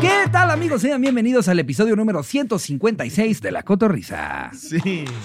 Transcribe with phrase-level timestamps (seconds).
[0.00, 0.82] ¿Qué tal amigos?
[0.82, 4.50] Sean bienvenidos al episodio número 156 de La Cotorrisa.
[4.52, 4.78] Sí,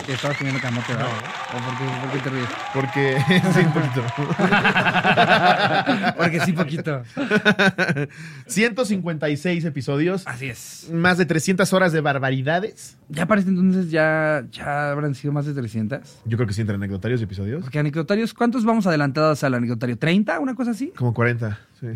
[0.05, 1.07] Que estabas comiendo camote, ¿verdad?
[1.49, 2.49] ¿O por, qué, por qué te ríes?
[2.73, 3.17] porque
[3.53, 4.03] sí, poquito.
[6.17, 7.01] Porque sí, poquito.
[8.47, 10.87] 156 episodios, Así es.
[10.93, 12.97] más de 300 horas de barbaridades.
[13.09, 15.99] Ya parece entonces ya, ya habrán sido más de 300.
[16.25, 17.63] Yo creo que sí, entre anecdotarios y episodios.
[17.63, 19.97] Porque anecdotarios, ¿cuántos vamos adelantados al anecdotario?
[19.97, 20.39] ¿30?
[20.39, 20.93] ¿Una cosa así?
[20.95, 21.87] Como 40, sí.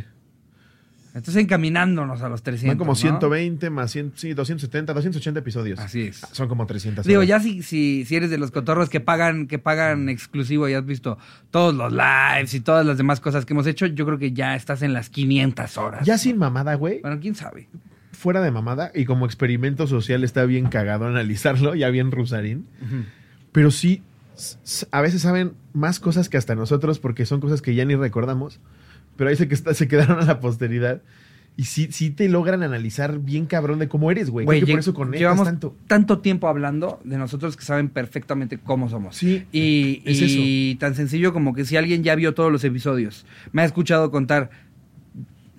[1.16, 2.72] Entonces encaminándonos a los 300.
[2.72, 2.96] Van como ¿no?
[2.96, 5.80] 120 más 100, sí, 270, 280 episodios.
[5.80, 6.18] Así es.
[6.34, 7.30] Son como 300 Digo, horas.
[7.30, 10.86] ya si, si, si eres de los cotorros que pagan, que pagan exclusivo y has
[10.86, 11.18] visto
[11.52, 14.58] todos los lives y todas las demás cosas que hemos hecho, yo creo que ya
[14.58, 16.06] estás en las 500 horas.
[16.06, 17.00] Ya sin mamada, güey.
[17.00, 17.70] Bueno, quién sabe.
[18.12, 22.68] Fuera de mamada y como experimento social está bien cagado analizarlo, ya bien rusarín.
[23.54, 24.04] Pero sí,
[24.92, 28.60] a veces saben más cosas que hasta nosotros porque son cosas que ya ni recordamos.
[29.18, 31.02] Pero ahí se, se quedaron a la posteridad.
[31.58, 34.46] Y sí, sí te logran analizar bien cabrón de cómo eres, güey.
[34.46, 35.74] Creo que lle- por eso conectas llevamos tanto.
[36.20, 39.16] tiempo hablando de nosotros que saben perfectamente cómo somos.
[39.16, 43.26] Sí, Y, es y tan sencillo como que si alguien ya vio todos los episodios,
[43.54, 44.50] me ha escuchado contar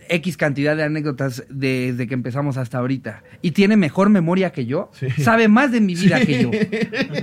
[0.08, 4.90] X cantidad de anécdotas desde que empezamos hasta ahorita y tiene mejor memoria que yo,
[4.92, 5.08] Sí.
[5.22, 6.50] sabe más de mi vida que yo.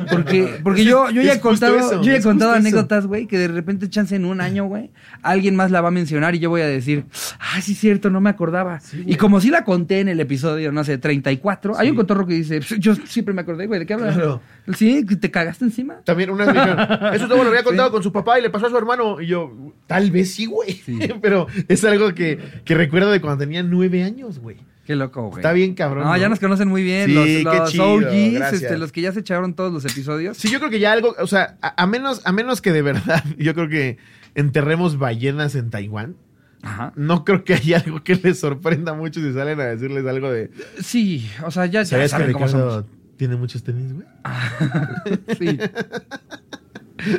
[0.09, 3.28] Porque, porque Es- yo, yo ya he contado, eso, yo ya he contado anécdotas, güey,
[3.28, 6.40] que de repente chance en un año, güey, alguien más la va a mencionar y
[6.40, 7.06] yo voy a decir,
[7.40, 8.80] ah, sí, cierto, no me acordaba.
[8.80, 12.25] Sí, y como sí la conté en el episodio, no sé, 34, hay un cotorro
[12.28, 14.16] que dice, yo siempre me acordé, güey, ¿de qué hablas?
[14.16, 14.42] Claro.
[14.75, 15.95] Sí, que te cagaste encima.
[16.06, 16.44] También una
[17.14, 19.20] eso todo lo había contado con su papá y le pasó a su hermano.
[19.22, 20.73] Y yo, tal vez sí, güey.
[20.73, 20.97] Sí.
[21.22, 24.57] Pero es algo que, que recuerdo de cuando tenía nueve años, güey.
[24.85, 25.39] Qué loco, güey.
[25.39, 26.03] Está bien cabrón.
[26.03, 27.07] No, ya nos conocen muy bien.
[27.07, 30.35] Sí, los qué los chido, OGs, este, los que ya se echaron todos los episodios.
[30.38, 32.81] Sí, yo creo que ya algo, o sea, a, a menos, a menos que de
[32.81, 33.97] verdad, yo creo que
[34.35, 36.16] enterremos ballenas en Taiwán.
[36.61, 36.94] Ajá.
[36.95, 40.49] No creo que haya algo que les sorprenda mucho si salen a decirles algo de.
[40.81, 42.66] Sí, o sea, ya, ya ¿Sabías que saben cómo somos.
[42.66, 44.07] Ricardo tiene muchos tenis, güey?
[45.39, 45.57] Sí.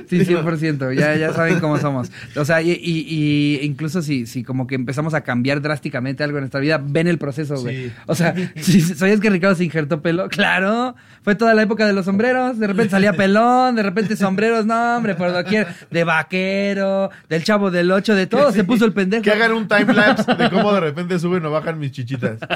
[0.09, 2.11] Sí, 100%, ya, ya saben cómo somos.
[2.37, 6.39] O sea, y, y- y incluso si, si como que empezamos a cambiar drásticamente algo
[6.39, 7.87] en nuestra vida, ven el proceso, güey.
[7.89, 7.93] Sí.
[8.07, 10.29] O sea, si ¿sabías que Ricardo se injertó pelo?
[10.29, 14.67] Claro, fue toda la época de los sombreros, de repente salía pelón, de repente sombreros,
[14.67, 18.93] no, hombre, por doquier, de vaquero, del chavo del 8, de todo, se puso el
[18.93, 19.23] pendejo.
[19.23, 22.39] Que hagan un time lapse de cómo de repente suben o bajan mis chichitas.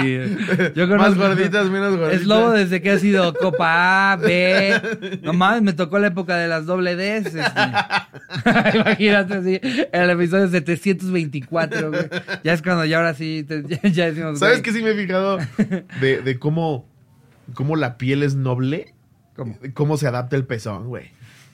[0.00, 0.36] Sí,
[0.74, 2.20] yo Más gorditas, menos gorditas.
[2.22, 5.20] Es lobo desde que ha sido Copa A, B.
[5.22, 7.26] No mames, me tocó la época de las doble Ds.
[7.34, 7.40] este.
[8.78, 9.60] Imagínate así,
[9.92, 12.02] el episodio 724, güey.
[12.44, 14.38] Ya es cuando ya ahora sí, te- ya, ya decimos.
[14.38, 15.38] ¿Sabes qué sí me he fijado?
[16.00, 16.88] De, de cómo,
[17.54, 18.94] cómo la piel es noble.
[19.36, 19.58] ¿Cómo?
[19.74, 21.10] Cómo se adapta el pezón, güey.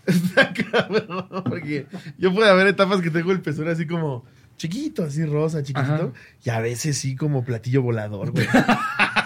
[0.07, 1.29] Está cabrón.
[1.45, 4.25] Porque yo puedo haber etapas que tengo el pezón así como
[4.59, 5.95] chiquito, así rosa, chiquitito.
[5.95, 6.13] Ajá.
[6.45, 8.47] Y a veces sí como platillo volador, güey.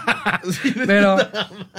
[0.86, 1.16] Pero,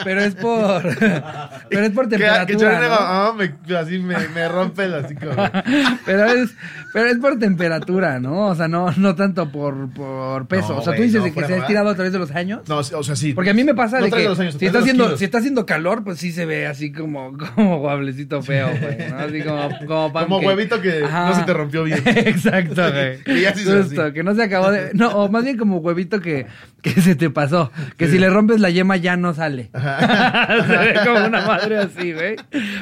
[0.03, 0.81] pero es por.
[1.69, 2.79] Pero es por que, que temperatura.
[2.91, 5.31] Ah, me- así me, me rompe el así como.
[6.05, 6.51] Pero es,
[6.93, 8.47] pero es por temperatura, ¿no?
[8.47, 10.73] O sea, no, no tanto por, por peso.
[10.73, 12.31] No, o sea, tú dices no, de que se ha estirado a través de los
[12.31, 12.61] años.
[12.67, 13.33] No, o sea, sí.
[13.33, 15.65] Porque a mí me pasa de que los años, si, está haciendo, si está haciendo
[15.65, 19.01] calor, pues sí se ve así como, como guablecito feo, güey.
[19.01, 21.29] Así como, como Como huevito que Ajá.
[21.29, 22.01] no se te rompió bien.
[22.05, 23.19] Exacto, güey.
[23.23, 24.13] Que ya se hizo Justo, así.
[24.13, 24.91] que no se acabó de.
[24.93, 26.45] No, o más bien como huevito que,
[26.81, 27.71] que se te pasó.
[27.97, 29.69] Que si le rompes la yema ya no sale.
[29.73, 32.35] se ve como una madre así, güey.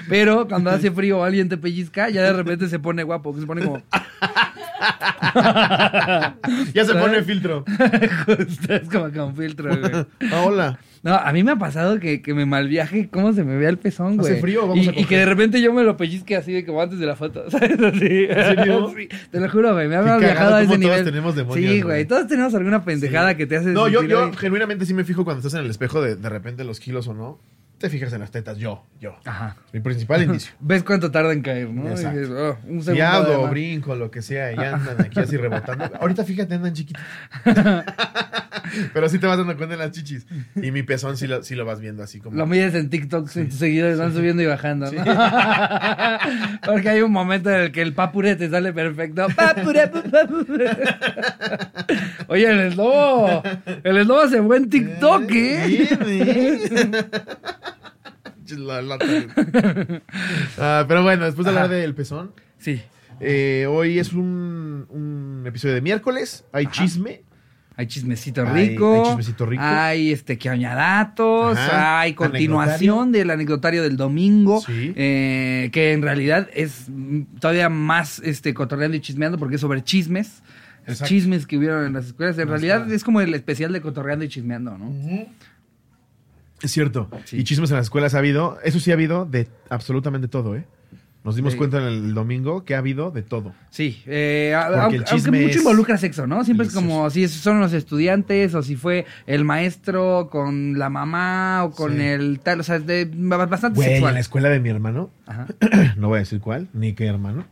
[0.10, 3.42] Pero cuando hace frío o alguien te pellizca, ya de repente se pone guapo, que
[3.42, 3.82] se pone como.
[6.74, 7.04] Ya se ¿Sabes?
[7.04, 7.64] pone filtro.
[8.26, 9.92] Justo, es como con filtro, güey.
[10.32, 10.80] Ah, hola.
[11.04, 13.78] No, a mí me ha pasado que, que me malviaje cómo se me vea el
[13.80, 14.42] pezón, ¿Hace güey.
[14.42, 15.08] frío o vamos y, a y coger?
[15.08, 17.72] que de repente yo me lo pellizque así de como antes de la foto, ¿sabes?
[17.82, 18.28] Así.
[19.02, 19.88] Sí, te lo juro, güey.
[19.88, 21.04] Me ha Qué viajado cagado a ese todos nivel.
[21.04, 22.06] tenemos demonios, sí, güey.
[22.06, 25.40] Todos tenemos alguna pendejada que te hace No, yo, yo genuinamente sí me fijo cuando
[25.40, 27.40] estás en el espejo de de repente los kilos o no.
[27.82, 29.16] Te fijas en las tetas, yo, yo.
[29.26, 29.56] Ajá.
[29.74, 30.54] Mi principal indicio.
[30.60, 31.90] ¿Ves cuánto tarda en caer, no?
[31.90, 32.20] Exacto.
[32.32, 33.48] Oh, un segundo.
[33.48, 35.90] brinco, lo que sea, y andan aquí así rebotando.
[36.00, 37.02] Ahorita fíjate, andan chiquitos.
[38.94, 40.28] Pero sí te vas dando cuenta en las chichis.
[40.56, 42.38] Y mi pezón sí lo, sí lo vas viendo así como.
[42.38, 45.04] Lo mides en TikTok, en tus seguidores van subiendo y bajando, ¿no?
[46.66, 49.28] Porque hay un momento en el que el papure te sale perfecto.
[49.36, 50.70] Papure, papure.
[52.28, 53.42] Oye, el eslobo.
[53.84, 55.66] El eslobo hace buen TikTok, ¿eh?
[55.68, 57.06] Bien, ¿eh?
[58.52, 59.06] La lata.
[60.58, 62.82] Ah, pero bueno, después de hablar del pezón, Sí.
[63.20, 66.46] eh, hoy es un, un episodio de miércoles.
[66.54, 66.74] Hay Ajá.
[66.74, 67.24] chisme.
[67.78, 68.96] Hay chismecito Hay- rico.
[69.02, 69.64] hay chismecito rico.
[69.64, 71.58] Hay este que datos.
[71.58, 72.02] Ajá.
[72.02, 74.62] Hay continuación del anecdotario del domingo.
[74.62, 74.94] Sí.
[74.96, 76.88] eh, que en realidad es
[77.40, 80.44] todavía más este cotorreando y chismeando porque es sobre chismes.
[80.86, 81.06] Exacto.
[81.06, 82.38] chismes que hubieron en las escuelas.
[82.40, 82.96] En No realidad está.
[82.96, 84.92] es como el especial de cotorreando y chismeando, ¿no?
[86.62, 87.10] Es cierto.
[87.26, 87.38] Sí.
[87.38, 90.66] Y chismes en las escuelas ha habido, eso sí ha habido de absolutamente todo, ¿eh?
[91.24, 91.58] Nos dimos Sí.
[91.60, 93.54] cuenta en el domingo que ha habido de todo.
[93.70, 96.44] Sí, eh, aunque, el aunque chisme mucho involucra sexo, ¿no?
[96.44, 101.64] Siempre es como si son los estudiantes o si fue el maestro con la mamá
[101.64, 102.02] o con Sí.
[102.02, 104.14] el tal, o sea, es de, bastante Güey, en sexual.
[104.16, 105.46] la escuela de mi hermano, Ajá.
[105.98, 107.46] no voy a decir cuál, ni qué hermano.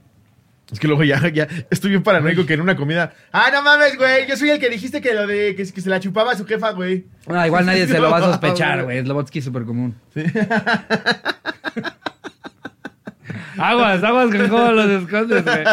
[0.72, 3.12] Es que luego ya, ya estoy bien paranoico que en una comida.
[3.32, 4.28] Ah, no mames, güey.
[4.28, 6.46] Yo soy el que dijiste que lo de que, que se la chupaba a su
[6.46, 7.06] jefa, güey.
[7.28, 9.02] Ah, igual nadie se lo va a No, sospechar, güey.
[9.02, 9.96] Slobotsky es súper común.
[13.58, 15.64] aguas, aguas con cómo los escondes, güey.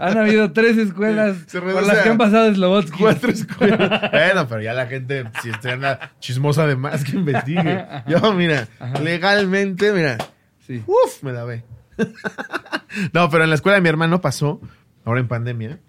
[0.00, 2.98] Han habido tres escuelas por las que han pasado Slobotsky.
[2.98, 4.10] Cuatro escuelas.
[4.10, 7.84] bueno, pero ya la gente, si está anda chismosa de más, que investigue.
[8.06, 8.68] Yo, mira,
[9.02, 10.18] legalmente, mira,
[10.66, 10.82] Sí.
[10.86, 11.62] Uf, me la ve.
[13.12, 14.60] no, pero en la escuela de mi hermano pasó,
[15.04, 15.80] ahora en pandemia,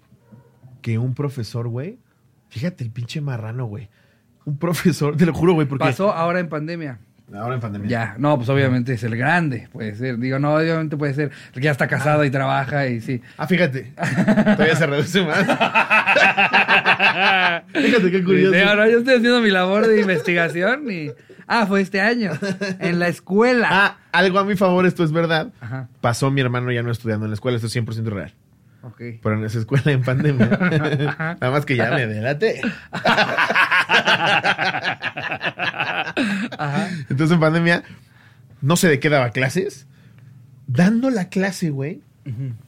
[0.82, 1.98] que un profesor, güey,
[2.48, 3.88] fíjate el pinche marrano, güey.
[4.44, 5.84] Un profesor, te lo juro, güey, porque...
[5.84, 7.00] Pasó ahora en pandemia.
[7.34, 7.88] Ahora en pandemia.
[7.88, 10.16] Ya, no, pues obviamente es el grande, puede ser.
[10.18, 13.20] Digo, no, obviamente puede ser el que ya está casado y trabaja y sí.
[13.36, 13.94] Ah, fíjate.
[13.96, 15.38] Todavía se reduce más.
[17.72, 18.54] fíjate qué curioso.
[18.54, 21.10] Sí, ahora yo estoy haciendo mi labor de investigación y...
[21.46, 22.32] Ah, fue este año,
[22.80, 23.68] en la escuela.
[23.70, 25.52] Ah, algo a mi favor, esto es verdad.
[25.60, 28.34] Ajá, Pasó mi hermano ya no estudiando en la escuela, esto es 100% real.
[28.82, 29.00] ok.
[29.22, 30.46] Pero en esa escuela en pandemia.
[31.40, 32.60] Nada más que ya me delate.
[36.58, 36.88] Ajá.
[37.10, 37.82] Entonces en pandemia,
[38.60, 39.86] no sé de qué daba clases.
[40.66, 42.00] Dando la clase, güey,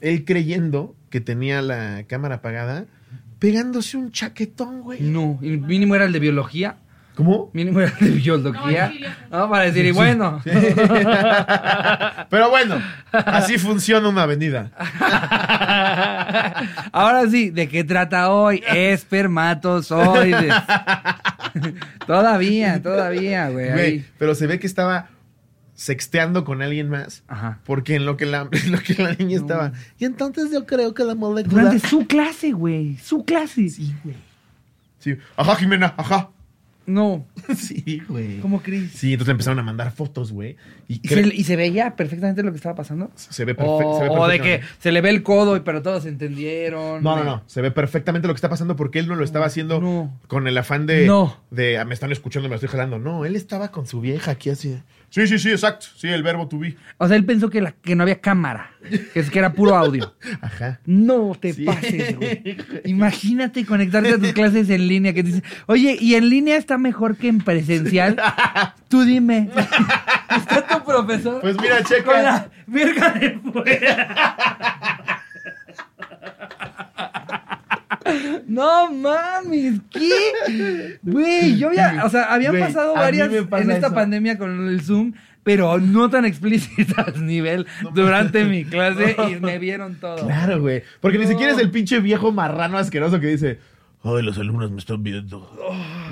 [0.00, 2.84] él creyendo que tenía la cámara apagada,
[3.40, 5.00] pegándose un chaquetón, güey.
[5.02, 6.76] No, y mínimo era el de biología.
[7.18, 7.50] ¿Cómo?
[7.52, 8.92] Mínimo era de biología.
[9.28, 10.40] No, para decir, y bueno.
[12.30, 12.80] Pero bueno,
[13.10, 14.70] así funciona una avenida.
[16.92, 18.62] Ahora sí, ¿de qué trata hoy?
[18.72, 20.54] Espermatozoides.
[22.06, 24.04] todavía, todavía, güey.
[24.16, 25.08] Pero se ve que estaba
[25.74, 27.24] sexteando con alguien más.
[27.26, 27.58] Ajá.
[27.64, 29.72] Porque en lo que la, en lo que la niña estaba.
[29.98, 31.62] Y entonces yo creo que la molécula.
[31.62, 32.96] Durante su clase, güey.
[32.98, 33.70] Su clase.
[33.70, 34.14] Sí, güey.
[35.00, 35.16] Sí.
[35.36, 36.30] Ajá, Jimena, ajá.
[36.88, 37.26] No,
[37.56, 38.38] Sí, güey.
[38.40, 38.92] ¿cómo crees?
[38.92, 40.56] Sí, entonces le empezaron a mandar fotos, güey.
[40.88, 43.10] Y, ¿Y cre- se, y se veía perfectamente lo que estaba pasando?
[43.14, 43.88] se ve perfecto.
[43.90, 47.02] O, o de que se le ve el codo, y- pero todos entendieron.
[47.02, 47.42] No, no, no.
[47.46, 50.18] Se ve perfectamente lo que está pasando porque él no lo estaba haciendo No.
[50.26, 51.06] con el afán de.
[51.06, 51.36] No.
[51.50, 51.78] De.
[51.78, 52.98] "Ah, me están escuchando, me la estoy jalando.
[52.98, 54.78] No, él estaba con su vieja aquí así.
[55.10, 55.86] Sí, sí, sí, exacto.
[55.96, 56.76] Sí, el verbo to be.
[56.98, 58.70] O sea, él pensó que, la, que no había cámara,
[59.14, 60.14] que, es, que era puro audio.
[60.42, 60.80] Ajá.
[60.84, 61.64] No te Sí.
[61.64, 62.56] pases, güey.
[62.84, 66.76] Imagínate conectarte a tus clases en línea que te dicen, oye, ¿y en línea está
[66.76, 68.20] mejor que en presencial?
[68.88, 69.48] Tú dime.
[70.36, 72.22] Está tu profesor Pues mira, con checa.
[72.22, 75.24] la verga de fuera.
[78.46, 80.98] No mames, ¿qué?
[81.02, 83.94] Güey, yo ya, o sea, habían pasado varias pasa en esta eso.
[83.94, 85.12] pandemia con el Zoom,
[85.42, 90.26] pero no tan explícitas nivel durante mi clase y me vieron todo.
[90.26, 90.82] Claro, güey.
[91.00, 93.58] Porque ni siquiera es el pinche viejo marrano asqueroso que dice.
[94.04, 95.50] Ay, los alumnos me están viendo.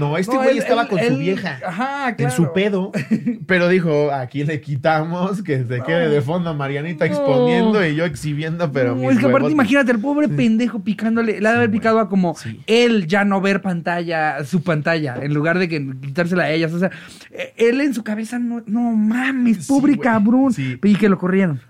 [0.01, 1.61] No, este güey estaba él- con su vieja.
[1.65, 2.91] Ajá, En su pedo.
[3.47, 7.13] Pero dijo, aquí le quitamos que se quede de fondo Marianita No.
[7.13, 11.41] exponiendo y yo exhibiendo, pero No, mis es que aparte imagínate el pobre pendejo picándole,
[11.41, 12.61] le ha de haber picado a como Sí.
[12.67, 16.73] él ya no ver pantalla, su pantalla, en lugar de que quitársela a ellas.
[16.73, 16.91] O sea,
[17.31, 20.53] eh, él en su cabeza no, no mames, pobre cabrón.
[20.53, 20.79] Sí.
[20.83, 21.61] Y que lo corrieron.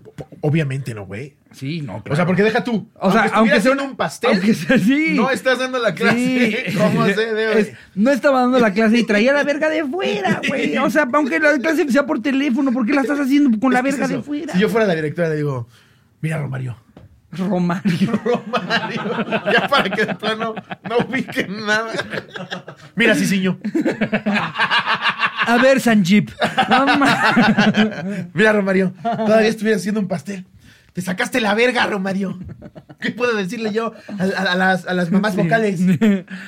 [0.40, 1.34] Obviamente no, güey.
[1.52, 2.88] Sí, no, O sea, porque deja tú.
[2.94, 5.14] O sea, aunque aunque sea sea un pastel, Aunque sea así.
[5.14, 6.64] no estás dando la clase.
[6.70, 6.76] Sí.
[6.78, 7.60] ¿Cómo se debe?
[7.60, 10.76] Es- no estaba dando la clase y traía la verga de fuera, güey.
[10.78, 13.80] O sea, aunque la clase sea por teléfono, ¿por qué la estás haciendo con la
[13.80, 14.52] es verga de fuera?
[14.54, 15.66] Si yo fuera la directora, le digo,
[16.20, 16.76] mira, Romario.
[17.38, 18.12] Romario.
[18.24, 19.02] Romario.
[19.52, 20.54] ya para que de plano
[20.88, 21.92] no ubiquen nada.
[22.94, 23.58] Mira, Ciciño.
[25.46, 26.30] A ver, Sanjip.
[28.34, 28.92] Mira, Romario.
[29.02, 30.44] Todavía estuviera haciendo un pastel.
[30.96, 32.38] Te sacaste la verga, Romario.
[33.00, 35.78] ¿Qué puedo decirle yo a, a- a las, a las mamás vocales?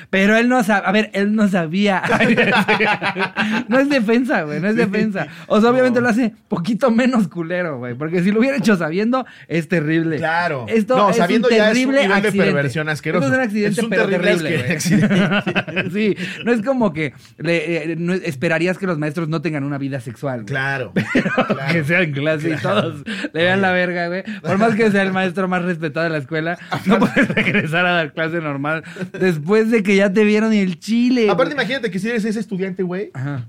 [0.09, 2.02] Pero él no sabía, a ver, él no sabía.
[3.69, 4.81] no es defensa, güey, no es Sí.
[4.81, 5.26] defensa.
[5.49, 6.05] O sea, obviamente No.
[6.05, 10.17] lo hace poquito menos culero, güey, porque si lo hubiera hecho sabiendo, es terrible.
[10.17, 10.64] Claro.
[10.69, 12.52] Esto No, es sabiendo un ya es un terrible nivel de accidente.
[12.55, 13.26] perversión asqueroso.
[13.26, 15.90] Esto es un accidente, Es un pero terrible terrible, accidente.
[15.93, 19.76] sí, no es como que le- eh, no esperarías que los maestros no tengan una
[19.76, 20.37] vida sexual.
[20.43, 20.47] güey.
[20.47, 20.93] Claro.
[21.12, 21.85] que claro.
[21.85, 23.02] sea en clase y todos
[23.33, 24.23] le vean la verga, güey.
[24.42, 27.92] Por más que sea el maestro más respetado de la escuela, no puedes regresar a
[27.92, 28.83] dar clase normal
[29.18, 31.28] después de que ya te vieron el chile.
[31.30, 31.64] Aparte, güey.
[31.64, 33.47] imagínate que si eres ese estudiante, güey, Ajá.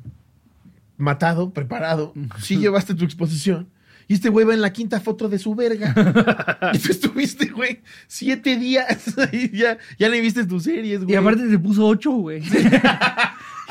[0.98, 3.68] matado, preparado, sí llevaste tu exposición
[4.08, 5.94] Y este güey va en la quinta foto de su verga.
[6.74, 9.16] y tú estuviste, güey, siete días.
[9.32, 11.14] y ya, ya le viste tus series, güey.
[11.14, 12.42] Y aparte se puso ocho, güey.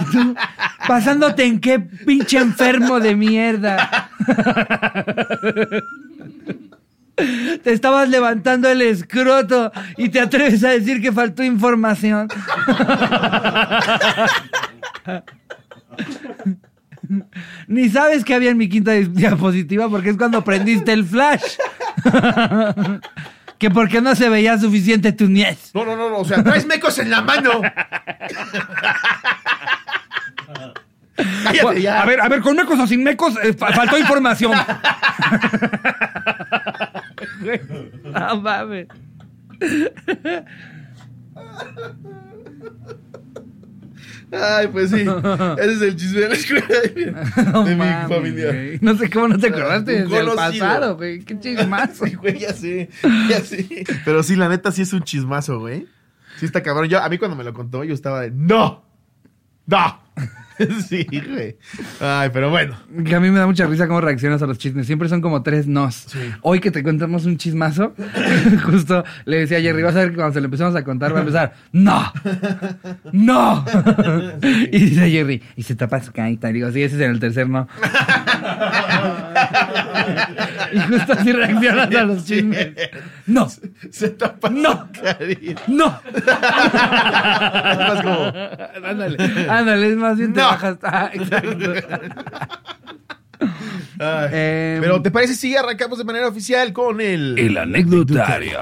[0.00, 0.34] Y tú,
[0.86, 4.10] Pasándote en qué pinche enfermo de mierda.
[7.64, 12.28] Te estabas levantando el escroto y te atreves a decir que faltó información.
[17.66, 21.42] Ni sabes qué había en mi quinta di- diapositiva porque es cuando prendiste el flash.
[23.58, 25.70] que porque no se veía suficiente tu niez.
[25.74, 27.62] No, no, no, no, o sea, traes mecos en la mano.
[31.44, 32.02] Cállate ya.
[32.02, 34.52] A ver, a ver, con mecos o sin mecos, eh, fa- faltó información.
[37.42, 37.60] Güey,
[38.04, 38.88] no mames.
[44.30, 45.00] Ay, pues sí.
[45.58, 47.14] Ese es el chisme de la escuela de,
[47.52, 48.52] No de mi familia.
[48.52, 48.78] güey.
[48.80, 51.20] No sé cómo no te acordaste del pasado, güey.
[51.20, 52.06] Qué chismazo.
[52.06, 52.90] Sí, güey, ya sé,
[53.28, 53.84] ya sé.
[54.04, 55.86] Pero sí, la neta sí es un chismazo, güey.
[56.38, 56.88] Sí está cabrón.
[56.88, 58.84] Yo, a mí cuando me lo contó, yo estaba de, ¡No!
[59.66, 60.07] ¡No!
[60.88, 61.56] sí, güey.
[62.00, 62.76] Ay, pero bueno.
[63.04, 64.86] Que a mí me da mucha risa cómo reaccionas a los chismes.
[64.86, 65.94] Siempre son como tres nos.
[65.94, 66.18] Sí.
[66.42, 67.94] Hoy que te contamos un chismazo,
[68.64, 71.12] justo le decía a Jerry, vas a ver que cuando se lo empezamos a contar
[71.12, 72.12] va a empezar, ¡No!
[73.12, 73.64] ¡No!
[74.42, 76.50] y dice Jerry, y se tapa su carita.
[76.50, 77.68] Y digo, sí, ese es en el tercer no.
[80.72, 82.72] y justo así reaccionas a los chismes.
[83.26, 83.48] ¡No!
[83.90, 84.88] Se tapa No.
[84.94, 85.62] su carita.
[85.68, 86.00] ¡No!
[86.14, 86.24] Es
[87.78, 90.46] más como, ándale, ándale, es más bien te No.
[90.46, 90.78] bajas.
[90.82, 91.72] Ah, exacto.
[94.00, 94.28] ay.
[94.32, 97.38] Em, Pero ¿te parece si arrancamos de manera oficial con el...
[97.38, 98.60] El anecdotario.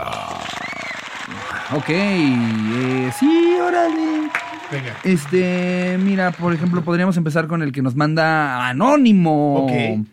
[1.72, 4.30] Ok, eh, sí, órale.
[4.70, 4.94] Venga.
[5.04, 9.64] Este, mira, por ejemplo, podríamos empezar con el que nos manda Anónimo.
[9.64, 10.06] Ok.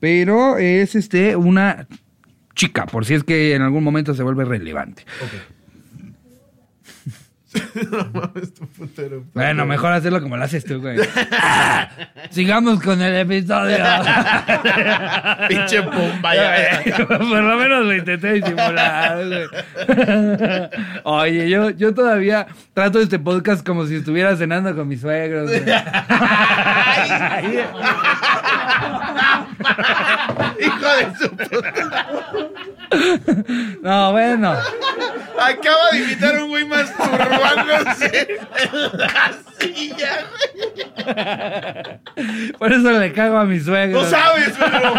[0.00, 1.86] Pero es este una
[2.54, 5.04] chica, por si es que en algún momento se vuelve relevante.
[7.90, 9.24] no mames, tu putero.
[9.32, 10.98] Bueno, mejor hacerlo como lo haces tú, güey.
[12.30, 13.76] Sigamos con el episodio.
[15.48, 16.82] Pinche bomba ya.
[17.06, 19.46] Por lo menos lo intenté disimular, güey.
[21.04, 25.48] Oye, yo, yo todavía trato este podcast como si estuviera cenando con mis suegros.
[25.50, 25.62] güey.
[30.60, 32.06] Hijo de su puta.
[33.82, 34.54] No, bueno.
[35.38, 36.64] Acaba de invitar a un güey
[37.44, 38.28] masturbándose
[38.62, 40.14] en la silla.
[42.58, 44.10] Por eso le cago a mis No suegros.
[44.10, 44.94] sabes, pero.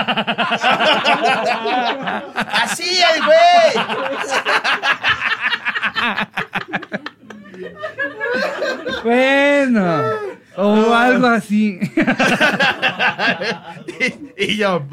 [2.64, 3.86] Así el güey.
[9.04, 10.04] Bueno.
[10.58, 11.80] O algo así.
[14.38, 14.86] Y, y yo.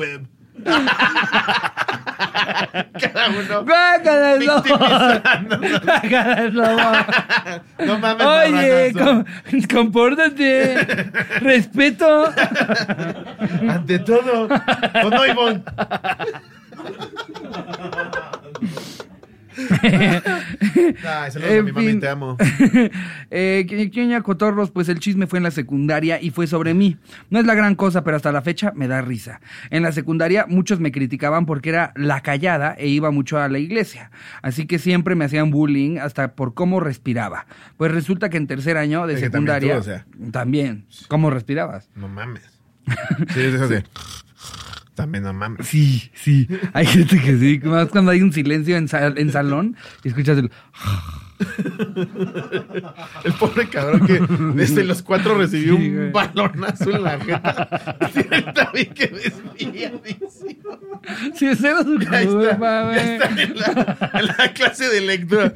[3.01, 3.65] Cada uno.
[3.65, 4.63] Guácala, el lobo.
[5.85, 6.81] Guácala, el lobo.
[7.79, 9.25] No mames, Oye, com-
[9.73, 10.87] compórtate.
[11.41, 12.33] Respeto.
[13.69, 14.49] Ante todo.
[15.05, 15.63] ¿O no, Ivonne?
[21.05, 22.37] Ay, saludos a mi mami, te amo.
[23.31, 26.97] eh, Cotorros, pues el chisme fue en la secundaria y fue sobre mí.
[27.31, 29.41] No es la gran cosa, pero hasta la fecha me da risa.
[29.71, 33.59] En la secundaria muchos me criticaban porque era la callada e iba mucho a la
[33.59, 34.11] iglesia.
[34.43, 37.47] Así que siempre me hacían bullying hasta por cómo respiraba.
[37.77, 39.75] Pues resulta que en tercer año de Es también secundaria...
[39.75, 40.07] tú, o sea.
[40.31, 40.87] También.
[41.09, 41.89] ¿Cómo respirabas?
[41.95, 42.43] No mames.
[43.33, 43.85] Sí, es eso de.
[44.95, 45.67] También no mames.
[45.67, 46.47] Sí, sí.
[46.75, 47.61] Hay gente que sí.
[47.65, 50.51] Más cuando hay un silencio en, sal- en salón y escuchas el...
[53.25, 54.21] El pobre cabrón que
[54.55, 56.13] desde los cuatro recibió Sí, un güey.
[56.13, 57.99] balonazo en la jeta.
[58.13, 60.79] Tiene también que desviadísimo.
[61.35, 65.53] Sí, ese era su Ahí está, ya está en, la, en la clase de lectura.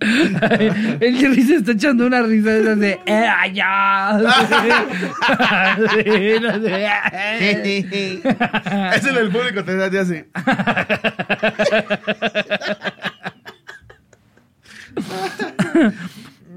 [0.00, 4.18] El Jerry se está echando una risa de esas de ¡Eh, allá!
[5.90, 6.88] Sí, no sé.
[8.94, 10.26] Ese en el público te te hace.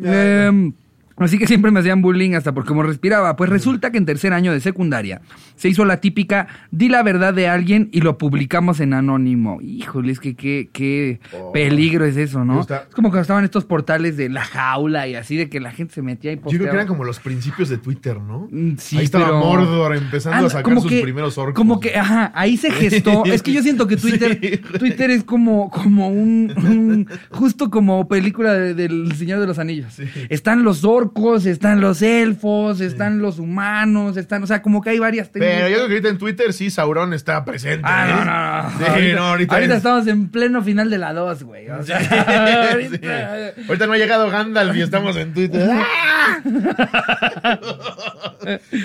[0.04, 0.74] Em,
[1.20, 3.36] así que siempre me hacían bullying hasta por cómo respiraba.
[3.36, 5.22] Pues resulta que en tercer año de secundaria
[5.56, 9.60] se hizo la típica di la verdad de alguien y lo publicamos en anónimo.
[9.62, 11.52] Híjole, es que qué, qué Oh.
[11.52, 12.62] peligro es eso, ¿no?
[12.62, 15.94] Es como cuando estaban estos portales de la jaula y así de que la gente
[15.94, 16.76] se metía y Yo creo que posteaba.
[16.76, 18.48] eran como los principios de Twitter, ¿no?
[18.52, 21.54] Mm, sí, Ahí estaba pero- Mordor empezando Ah, a sacar como sus que- primeros orcos.
[21.56, 23.24] Como que, ajá, ahí se gestó.
[23.26, 24.58] es que yo siento que Twitter, Sí.
[24.80, 29.94] Twitter es como, como un, un- justo como película de- del Señor de los Anillos.
[29.94, 30.04] Sí.
[30.30, 34.92] Están los orcos orcos, están los elfos, están los humanos, están, o sea, como que
[34.92, 37.82] hay varias Pero yo creo que ahorita en Twitter sí Sauron está presente.
[37.84, 38.12] Ah, ¿eh?
[38.14, 38.70] no, no, no.
[38.78, 41.70] Sí, ahorita, no, ahorita, ahorita es- estamos en pleno final de la 2, güey.
[41.70, 42.16] O sea, Sí.
[42.72, 45.70] ahorita- Ahorita no ha llegado Gandalf y estamos en Twitter.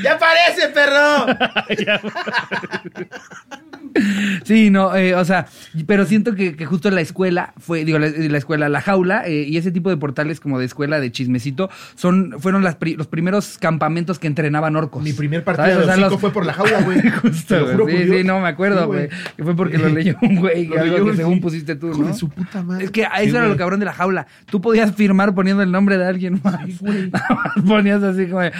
[0.02, 1.26] ¡Ya aparece, perro!
[4.45, 5.47] Sí, no, eh, o sea,
[5.87, 9.45] pero siento que, que justo la escuela fue, digo, la, la escuela, la jaula eh,
[9.49, 13.06] y ese tipo de portales como de escuela de chismecito son, fueron las pri- los
[13.06, 15.02] primeros campamentos que entrenaban orcos.
[15.02, 15.76] Mi primer partido ¿Sabes?
[15.78, 17.00] de O sea, hocico los- fue por la jaula, güey.
[17.02, 17.97] Te Justo, lo juro güey.
[17.97, 18.18] por sí, Dios.
[18.18, 19.09] sí, no me acuerdo, Sí, güey.
[19.37, 21.40] que fue porque lo leyó un güey, algo que según sí.
[21.40, 22.14] pusiste tú, Hijo ¿no?
[22.14, 22.85] su puta madre.
[22.85, 24.26] Es que Sí, eso era lo cabrón de la jaula.
[24.47, 26.61] Tú podías firmar poniendo el nombre de alguien más.
[27.66, 28.52] Ponías así como, el,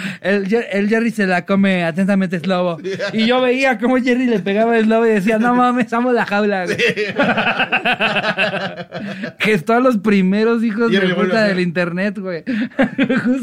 [0.47, 2.77] Jer- el Jerry se la come atentamente es lobo.
[3.13, 6.25] Y yo veía cómo Jerry le pegaba el lobo y decía, no mames, amo la
[6.25, 6.65] jaula.
[6.65, 6.77] güey".
[9.39, 12.43] que todos los primeros hijos de puta del internet, güey.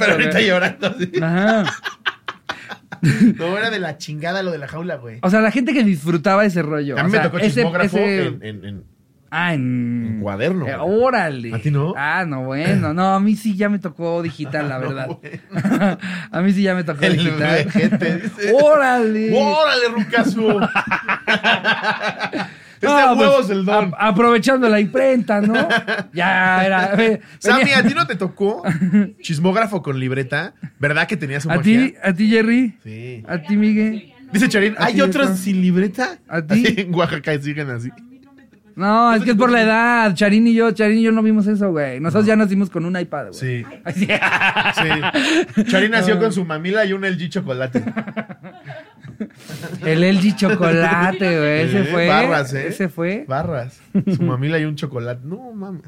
[0.02, 1.12] Pero ahorita llorando así.
[1.22, 1.64] Ajá.
[3.36, 5.18] No, era de la chingada lo de la jaula, güey.
[5.22, 6.96] O sea, la gente que disfrutaba ese rollo.
[6.96, 8.84] A mí o me sea, tocó chismógrafo ese- en, en- en-
[9.34, 10.06] Ah, en...
[10.06, 10.68] en cuaderno.
[10.68, 11.52] Eh, órale.
[11.52, 11.94] ¿A ti no?
[11.96, 12.94] Ah, no, bueno.
[12.94, 15.08] No, a mí sí ya me tocó digital, la verdad.
[15.08, 15.40] güey.
[16.30, 17.64] a mí sí ya me tocó El digital.
[17.64, 18.52] dice.
[18.62, 19.32] ¡Órale!
[19.36, 20.60] ¡Órale, Rucaso!
[22.86, 23.92] Este No, huevo pues, es el don.
[23.96, 25.54] a- aprovechando la imprenta, ¿no?
[26.12, 26.94] Ya era.
[26.96, 28.62] ve- Sammy, ¿a ti no te tocó
[29.22, 30.54] chismógrafo con libreta?
[30.78, 32.74] ¿Verdad que tenías un ¿A ti, a ti, Jerry?
[32.82, 33.22] Sí.
[33.28, 34.12] ¿A ti, Miguel?
[34.32, 35.36] Dice Charín, ¿hay otros está.
[35.36, 36.18] sin libreta?
[36.28, 36.64] ¿A ti?
[36.66, 37.90] Así en Oaxaca siguen así.
[38.74, 40.14] No, es que es por la edad.
[40.14, 42.00] Charín y yo, Charín y yo no vimos eso, güey.
[42.00, 43.34] Nosotros ya nacimos con un iPad, güey.
[43.34, 43.64] Sí.
[43.94, 45.64] Sí.
[45.70, 47.84] Charín nació con su mamila y un LG chocolate.
[49.86, 51.60] El LG chocolate, güey.
[51.62, 52.08] Ese Eh, fue.
[52.08, 52.68] barras, ¿eh?
[52.68, 53.24] Ese fue.
[53.28, 53.80] Barras.
[54.16, 55.20] Su mamila y un chocolate.
[55.24, 55.82] No, mames.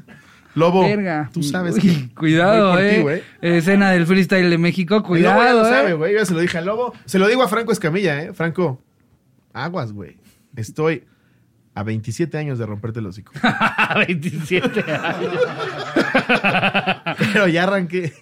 [0.55, 1.29] Lobo, Verga.
[1.33, 2.13] tú sabes Uy, que...
[2.15, 3.01] Cuidado, eh.
[3.01, 3.21] güey.
[3.41, 4.95] Escena del freestyle de México.
[4.95, 5.69] El Lobo Cuidado, ya lo eh.
[5.69, 6.13] sabe, güey.
[6.13, 6.93] Yo ya se lo dije al Lobo.
[7.05, 8.33] Se lo digo a Franco Escamilla, ¿eh?
[8.33, 8.81] Franco,
[9.51, 10.15] aguas, güey.
[10.55, 11.03] Estoy
[11.73, 13.33] a 27 años de romperte el hocico.
[14.07, 15.33] 27 años.
[17.33, 18.13] Pero ya arranqué.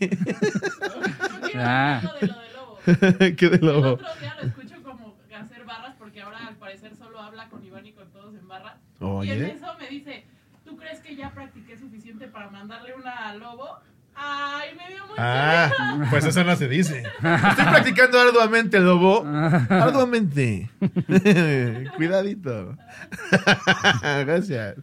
[1.55, 2.01] Ah.
[2.03, 3.35] Lo de lo de lobo.
[3.37, 3.89] ¿Qué de Lobo?
[3.93, 7.85] otro día lo escucho como hacer barras porque ahora al parecer solo habla con Iván
[7.85, 8.33] y con todos
[9.23, 10.25] Y en eso me dice,
[10.65, 13.79] ¿tú crees que ya practiqué suficiente para mandarle una al lobo?
[14.15, 15.71] Ay, me dio mucha Ah,
[16.11, 16.99] pues eso no se dice.
[17.49, 19.25] Estoy practicando arduamente, Lobo.
[19.25, 20.69] Arduamente.
[21.97, 22.77] Cuidadito.
[24.25, 24.75] Gracias.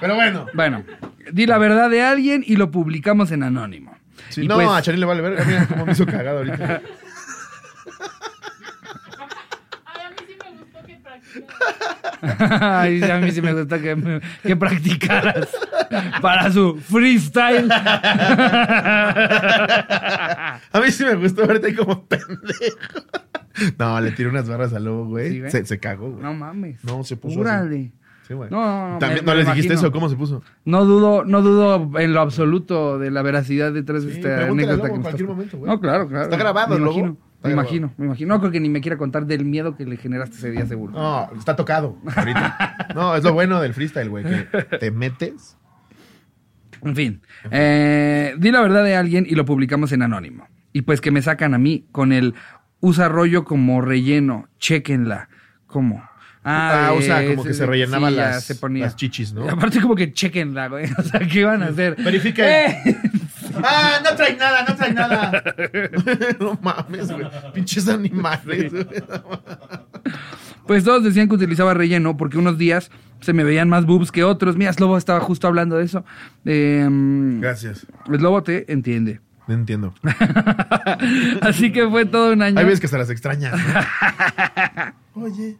[0.00, 0.46] Pero bueno.
[0.54, 0.84] Bueno,
[1.32, 3.96] di la verdad de alguien y lo publicamos en anónimo.
[4.28, 5.44] Sí, Y no, pues- a Charín le vale verga.
[5.44, 6.80] Mira cómo me hizo cagado ahorita.
[9.84, 11.21] Ay, a mí sí me gustó que practicara.
[12.60, 15.48] Ay, a mí sí me gusta que, me- que practicaras
[16.20, 17.68] para su freestyle.
[20.72, 22.76] A mí sí me gustó verte ahí como pendejo.
[23.78, 25.30] No, le tiré unas barras al lobo, güey.
[25.30, 25.50] Sí, güey.
[25.50, 26.22] se, se cagó, güey.
[26.22, 26.82] No mames.
[26.84, 27.92] No, se puso Órale.
[28.26, 28.50] Sí, güey.
[28.50, 29.92] No, no, no, También me- no les dijiste eso.
[29.92, 30.42] ¿Cómo se puso?
[30.64, 34.88] No dudo, no dudo en lo absoluto de la veracidad detrás de Sí, esta anécdota
[34.88, 35.70] que en cualquier momento, güey.
[35.70, 36.24] No, claro, claro.
[36.24, 37.16] Está grabado, Lobo.
[37.44, 38.34] Me imagino, me imagino.
[38.34, 40.92] No creo que ni me quiera contar del miedo que le generaste ese día seguro.
[40.92, 42.76] No, está tocado ahorita.
[42.94, 44.24] No, es lo bueno del freestyle, güey.
[44.24, 44.44] Que
[44.78, 45.56] te metes.
[46.82, 50.46] En fin, eh, di la verdad de alguien y lo publicamos en anónimo.
[50.72, 52.34] Y pues que me sacan a mí con el
[52.80, 55.28] usa rollo como relleno, chequenla.
[55.66, 56.02] ¿Cómo?
[56.44, 58.84] Ah, de- o sea, como que se rellenaba sí, las, se ponía.
[58.86, 59.44] las chichis, ¿no?
[59.46, 60.86] Y aparte como que chequenla, güey.
[60.98, 61.94] O sea, ¿qué iban a hacer?
[62.02, 62.44] Verifiquen.
[62.48, 62.96] ¡Eh!
[63.62, 65.42] ¡Ah, no trae nada, no trae nada!
[66.40, 67.26] no mames, güey.
[67.54, 68.86] Pinches animales, güey.
[70.66, 74.24] Pues todos decían que utilizaba relleno porque unos días se me veían más boobs que
[74.24, 74.56] otros.
[74.56, 76.04] Mira, Slobo estaba justo hablando de eso.
[76.44, 76.88] Eh,
[77.40, 77.86] Gracias.
[78.06, 79.20] Slobo te entiende.
[79.46, 79.92] No entiendo.
[81.40, 82.58] Así que fue todo un año.
[82.58, 83.54] Hay veces que hasta las extrañas.
[83.54, 84.92] ¿no?
[85.24, 85.56] Oye.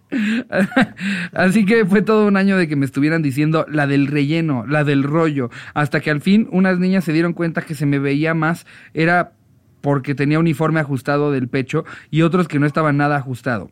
[1.32, 4.84] Así que fue todo un año de que me estuvieran diciendo la del relleno, la
[4.84, 8.34] del rollo, hasta que al fin unas niñas se dieron cuenta que se me veía
[8.34, 9.32] más, era
[9.80, 13.70] porque tenía uniforme ajustado del pecho y otros que no estaban nada ajustado.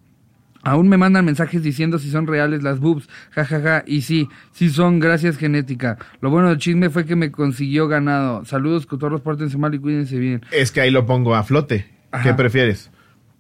[0.62, 5.00] Aún me mandan mensajes diciendo si son reales las boobs, jajaja, y sí, sí son,
[5.00, 5.96] gracias genética.
[6.20, 8.44] Lo bueno del chisme fue que me consiguió ganado.
[8.44, 10.42] Saludos, cotorros, pórtense mal y cuídense bien.
[10.52, 11.86] Es que ahí lo pongo a flote.
[12.22, 12.90] ¿Qué prefieres?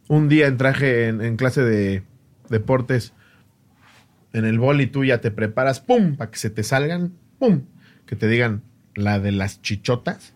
[0.08, 2.04] Un día en traje en, en clase de
[2.48, 3.12] deportes,
[4.32, 6.16] en el boli tú ya te preparas, ¡pum!
[6.16, 7.62] Para que se te salgan, ¡pum!
[8.06, 8.62] Que te digan
[8.94, 10.34] la de las chichotas.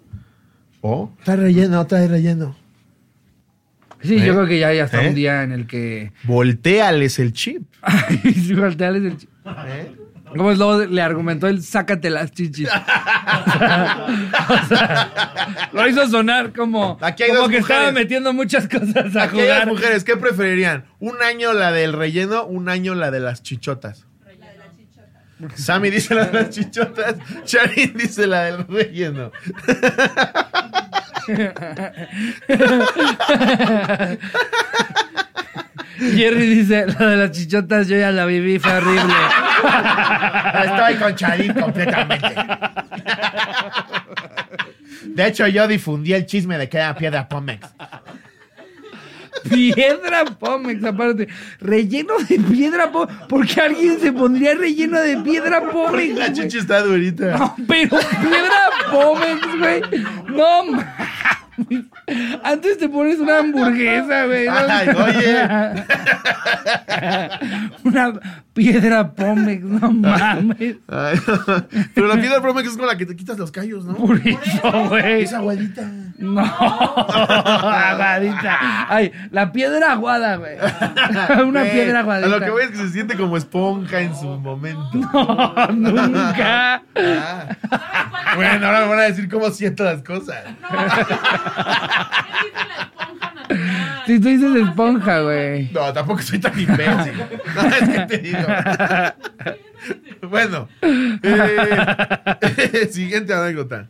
[0.80, 2.56] O, está relleno, está relleno.
[4.04, 4.26] Sí, ¿Eh?
[4.26, 5.08] yo creo que ya hay hasta ¿Eh?
[5.08, 6.12] un día en el que...
[6.24, 7.62] Volteales el chip.
[8.22, 9.28] Sí, volteales el chi-
[9.66, 9.92] ¿eh?
[10.36, 12.66] Como el lobo le argumentó el sácate las chichis.
[12.68, 12.70] o,
[13.58, 14.06] sea,
[14.48, 19.14] o sea, lo hizo sonar como, Aquí hay como dos que estaba metiendo muchas cosas
[19.14, 19.30] a Aquellas
[19.62, 19.66] jugar.
[19.68, 20.86] mujeres, ¿qué preferirían?
[20.98, 24.06] ¿Un año la del relleno, un año la de las chichotas?
[25.54, 27.14] Sammy dice la de las chichotas,
[27.44, 29.30] Charin dice la del relleno.
[35.98, 39.14] Jerry dice, la de las chichotas yo ya la viví, fue horrible.
[40.64, 42.34] Estoy con Charin completamente.
[45.04, 47.68] De hecho, yo difundí el chisme de que era piedra Pomex.
[49.50, 51.28] Piedra Pómex, aparte.
[51.60, 53.14] Relleno de piedra Pómex.
[53.28, 56.16] ¿Por qué alguien se pondría relleno de piedra Pómex?
[56.16, 57.36] La chichi está durita.
[57.36, 59.82] No, pero piedra Pómex, güey.
[60.28, 60.86] No mames.
[62.42, 64.46] Antes te pones una hamburguesa, güey.
[64.46, 64.52] ¿no?
[64.56, 65.48] Ay, oye.
[67.84, 68.12] Una
[68.52, 70.76] piedra Pómex, no mames.
[70.88, 71.18] Ay,
[71.94, 73.94] pero la piedra Pomex es con la que te quitas los callos, ¿no?
[73.94, 75.22] Por eso, güey.
[75.22, 75.82] Es aguadita.
[76.18, 78.86] No, aguadita.
[78.88, 80.56] Ay, la piedra aguada, güey.
[81.46, 82.28] Una piedra A aguadita.
[82.28, 84.90] lo que voy es que se siente como esponja en su momento.
[84.94, 86.82] No, nunca.
[86.96, 87.48] Ah.
[88.36, 90.36] Bueno, ahora me van a decir cómo siento las cosas.
[90.62, 90.68] No,
[94.06, 95.70] Si tú dices esponja, güey.
[95.72, 97.14] No, tampoco soy tan imbécil.
[97.54, 98.38] No, es que te digo.
[100.28, 103.88] Bueno, eh, siguiente anécdota.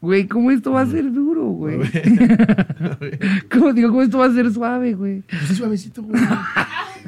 [0.00, 1.78] Güey, ¿cómo esto va a ser duro, güey?
[3.50, 5.22] ¿Cómo digo, cómo esto va a ser suave, güey?
[5.22, 6.20] Pues es suavecito, güey.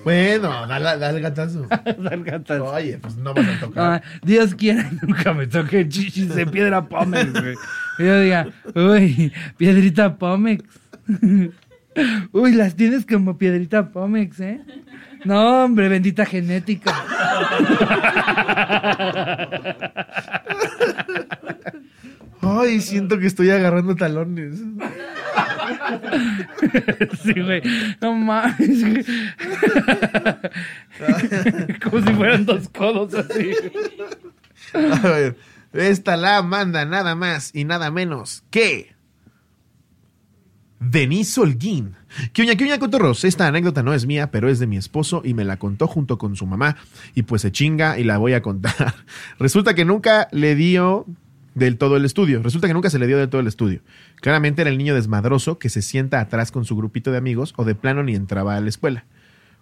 [0.05, 1.67] Bueno, dale, dale el gatazo.
[2.03, 2.61] Sargatas.
[2.61, 4.03] Oye, pues no vas a Ah, tocar.
[4.23, 7.55] Dios quiera nunca me toque chichis de piedra Pómex, güey.
[7.99, 10.65] Y yo diga, uy, piedrita Pómex.
[12.33, 14.61] Uy, las tienes como piedrita Pómex, ¿eh?
[15.25, 16.95] No, hombre, bendita genética.
[22.59, 24.59] Ay, siento que estoy agarrando talones.
[27.23, 27.63] Sí, güey.
[28.01, 28.81] No mames.
[28.81, 29.05] güey.
[31.83, 33.53] Como si fueran dos codos así.
[34.75, 35.37] A ver,
[35.73, 38.95] esta la manda nada más y nada menos que.
[40.81, 41.95] Denise Holguín.
[42.33, 43.25] Que uña, que uña, cotorros.
[43.25, 46.19] Esta anécdota no es mía, pero es de mi esposo y me la contó junto
[46.19, 46.77] con su mamá.
[47.15, 48.95] Y pues se chinga y la voy a contar.
[49.39, 51.07] Resulta que nunca le dio
[51.55, 52.43] del todo el estudio.
[52.43, 53.81] Resulta que nunca se le dio del todo el estudio.
[54.21, 57.65] Claramente era el niño desmadroso que se sienta atrás con su grupito de amigos o
[57.65, 59.05] de plano ni entraba a la escuela.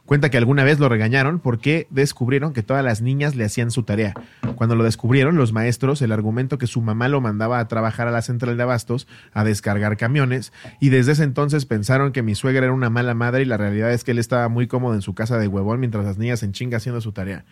[0.08, 3.82] Cuenta que alguna vez lo regañaron porque descubrieron que todas las niñas le hacían su
[3.82, 4.14] tarea.
[4.54, 8.10] Cuando lo descubrieron, los maestros, el argumento que su mamá lo mandaba a trabajar a
[8.10, 12.64] la central de abastos a descargar camiones, y desde ese entonces pensaron que mi suegra
[12.64, 15.14] era una mala madre y la realidad es que él estaba muy cómodo en su
[15.14, 17.44] casa de huevón mientras las niñas en chinga haciendo su tarea.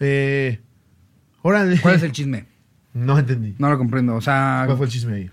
[0.00, 0.58] Eh.
[1.42, 2.49] ¿Cuál es el chisme?
[2.92, 3.54] No entendí.
[3.58, 4.14] No lo comprendo.
[4.16, 5.30] O sea, ¿Cuál fue el chisme ahí?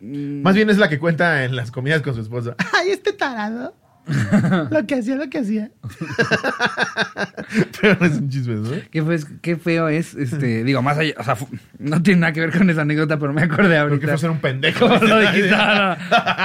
[0.00, 2.54] mm, Más bien es la que cuenta en las comidas con su esposa.
[2.74, 3.74] Ay, este tarado.
[4.70, 5.70] lo que hacía, lo que hacía.
[7.80, 8.70] Pero no es un chisme, ¿no?
[8.90, 11.36] qué, fe- qué feo es, este, digo, más allá, o sea,
[11.78, 14.08] no tiene nada que ver con esa anécdota, pero me acordé Creo que ahorita.
[14.08, 14.88] fue ser un pendejo.
[14.88, 15.50] ¿Cómo lo dijiste?
[15.50, 15.96] No, no.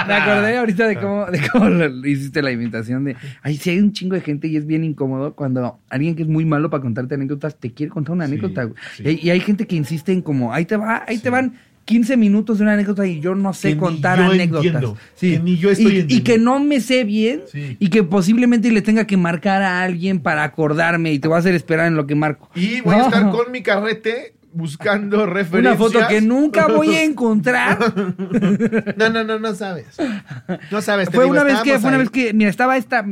[0.07, 3.15] Me acordé ahorita de cómo, de cómo lo- hiciste la imitación de.
[3.41, 6.27] Ay, si hay un chingo de gente y es bien incómodo cuando alguien que es
[6.27, 8.63] muy malo para contarte anécdotas te quiere contar una anécdota.
[8.63, 8.75] güey.
[8.95, 9.03] sí.
[9.03, 11.53] Y, hay- y hay gente que insiste en como, ahí te va, ahí te van
[11.91, 14.83] 15 minutos de una anécdota y yo no sé Que contar yo anécdotas.
[15.19, 17.75] que ni yo estoy y, y que no me sé bien Sí.
[17.79, 21.39] y que posiblemente le tenga que marcar a alguien para acordarme y te voy a
[21.39, 22.49] hacer esperar en lo que marco.
[22.55, 25.75] Y voy a estar con mi carrete buscando referencias.
[25.79, 27.77] Una foto que nunca voy a encontrar.
[28.97, 29.87] No, no, no, no sabes.
[30.71, 31.09] No sabes.
[31.09, 32.03] te fue digo, una vez que, fue una ahí.
[32.03, 33.05] vez que, mira, estaba esta.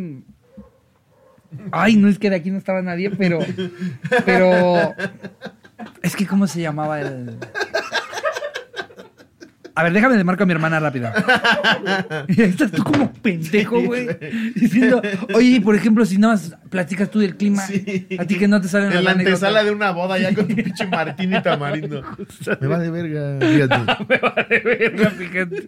[1.71, 3.39] Ay, no es que de aquí no estaba nadie, pero,
[4.25, 4.93] pero,
[6.03, 7.37] es que cómo se llamaba el.
[9.79, 11.09] A ver, déjame de marco a mi hermana rápido.
[12.27, 14.09] Y ahí estás tú como pendejo, güey.
[14.53, 15.01] Diciendo,
[15.33, 18.05] oye, por ejemplo, si nada más platicas tú del clima, Sí.
[18.19, 20.55] a ti que no te salen En la antesala de una boda ya con tu
[20.63, 22.03] pinche Martín y tamarindo.
[22.59, 23.39] Me va de verga.
[23.39, 24.05] Fíjate.
[24.09, 25.67] Me vale verga, fíjate.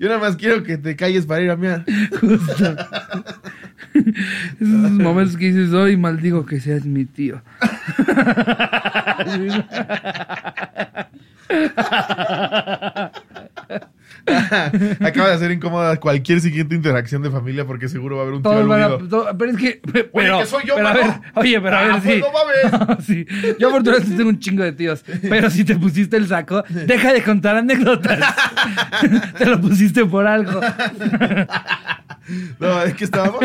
[0.00, 1.84] Yo nada más quiero que te calles para ir a miar.
[2.20, 2.76] Justo.
[3.94, 7.40] Esos momentos que dices, hoy maldigo que seas mi tío.
[15.00, 18.42] Acaba de hacer incómoda cualquier siguiente interacción de familia porque seguro va a haber un
[18.42, 19.08] tío Todos van a- aludido.
[19.24, 19.80] to- pero es que.
[20.14, 22.08] Pero, que soy yo, pero a ver, oye, pero a ver, Ah, sí.
[22.08, 22.32] pues no
[22.86, 23.04] mames.
[23.06, 23.26] sí.
[23.58, 25.04] Yo afortunadamente tengo un chingo de tíos.
[25.22, 28.18] Pero si te pusiste el saco, deja de contar anécdotas.
[29.38, 30.60] te lo pusiste por algo.
[32.58, 33.40] No, es que estábamos.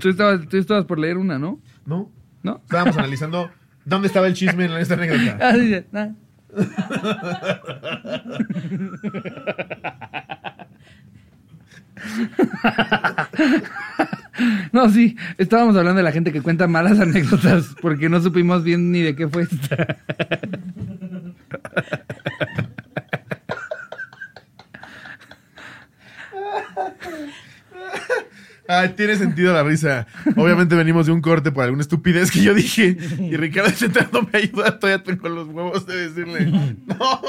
[0.00, 1.60] tú, estabas, tú estabas por leer una, ¿no?
[1.86, 2.10] ¿No?
[2.42, 2.60] ¿No?
[2.64, 3.50] Estábamos analizando
[3.88, 5.38] dónde estaba el chisme en esta anécdota.
[5.40, 6.10] Ah, dice, ah.
[14.72, 18.92] No, sí, estábamos hablando de la gente que cuenta malas anécdotas porque no supimos bien
[18.92, 19.96] ni de qué fue esta.
[28.70, 30.06] Ay, tiene sentido la risa.
[30.36, 32.96] Obviamente venimos de un corte por alguna estupidez que yo dije.
[33.18, 34.78] Y Ricardo intentando me ayuda.
[34.78, 36.52] Todavía tengo los huevos de decirle.
[36.86, 37.20] No.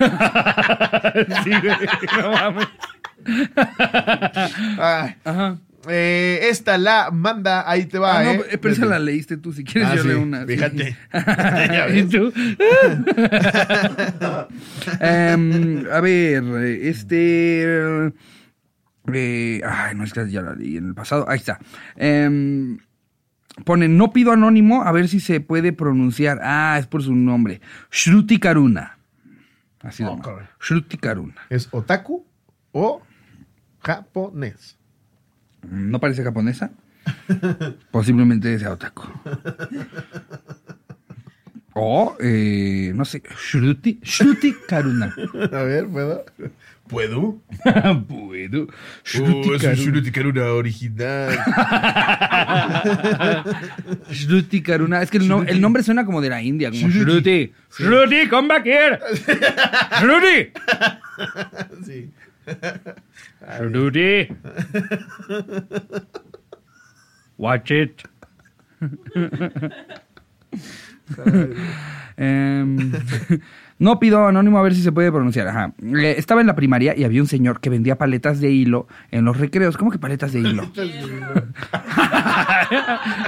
[1.44, 1.76] Sí, güey,
[2.22, 2.66] no mames.
[4.78, 5.58] Ay, Ajá.
[5.88, 7.70] eh, esta la manda.
[7.70, 8.44] Ahí te va, Ah, no, ¿eh?
[8.52, 10.46] eh, pero esa la leíste tú, si quieres Ah, yo sí, leo una.
[10.46, 10.96] fíjate.
[11.98, 12.32] ¿Y tú?
[15.00, 16.42] Em, a ver,
[16.82, 18.12] este...
[19.14, 21.28] eh, ay, no es que ya la leí en el pasado.
[21.28, 21.58] Ahí está.
[21.96, 22.78] Em,
[23.64, 26.40] pone, no pido anónimo, a ver si se puede pronunciar.
[26.42, 27.60] Ah, es por su nombre.
[27.90, 28.98] Shruti Karuna.
[29.82, 30.48] Así Oh, cabrón.
[30.60, 31.36] Shruti Karuna.
[31.48, 32.26] ¿Es otaku
[32.72, 33.02] o
[33.80, 34.76] japonés?
[35.68, 36.70] No parece japonesa.
[37.90, 39.04] Posiblemente sea otaku.
[41.74, 45.14] O, eh, no sé, Shruti, Shruti Karuna.
[45.52, 46.24] A ver, ¿puedo?
[46.90, 47.40] ¿Puedo?
[48.08, 48.62] Puedo.
[48.64, 48.68] Oh,
[49.04, 49.74] Shruti es un Karuna.
[49.74, 51.30] Shruti Karuna original.
[54.10, 55.02] Shruti Karuna.
[55.02, 57.12] Es que el, no- el nombre suena como de la India, como Shruti.
[57.12, 57.52] Shruti.
[57.78, 58.98] Shruti, come back here.
[60.00, 60.52] Shruti.
[61.86, 62.10] sí.
[63.60, 64.28] Shruti.
[67.38, 68.02] Watch it.
[72.22, 72.92] Em,
[73.78, 75.48] no pido anónimo a ver si se puede pronunciar.
[75.48, 75.72] Ajá.
[75.82, 79.24] Eh, estaba en la primaria y había un señor que vendía paletas de hilo en
[79.24, 79.78] los recreos.
[79.78, 80.64] ¿Cómo que paletas de hilo?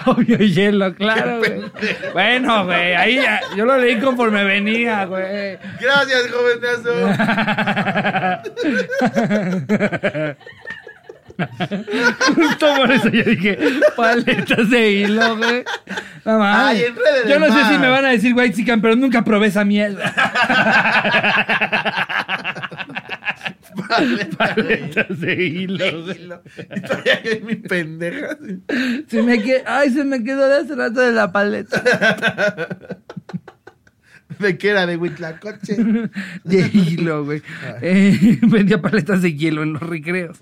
[0.05, 1.39] Obvio hielo, claro.
[1.39, 1.63] güey.
[2.13, 5.57] Bueno, güey, ahí ya- yo lo leí conforme venía, güey.
[5.81, 6.93] Gracias, jovenazo.
[12.35, 13.59] Justo por eso yo dije
[13.97, 15.65] paletas de hilo, güey.
[16.25, 16.83] No mames.
[16.83, 16.85] Ay,
[17.29, 19.65] Yo no de sé si me van a decir white chicken, pero nunca probé esa
[19.65, 20.13] mierda.
[24.39, 26.29] paletas de hilo, güey.
[26.77, 28.37] Y todavía yo en mi pendeja.
[29.09, 29.63] Se me que...
[29.67, 31.83] Ay, se me quedó de hace rato de la paleta.
[34.39, 34.87] ¿De qué era?
[34.87, 35.77] ¿De Huitlacoche?
[36.45, 37.43] De hilo, güey.
[37.81, 40.39] Eh, vendía paletas de hielo en los recreos.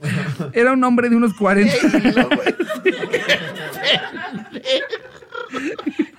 [0.53, 2.55] Era un hombre de unos 40 Hilo, güey.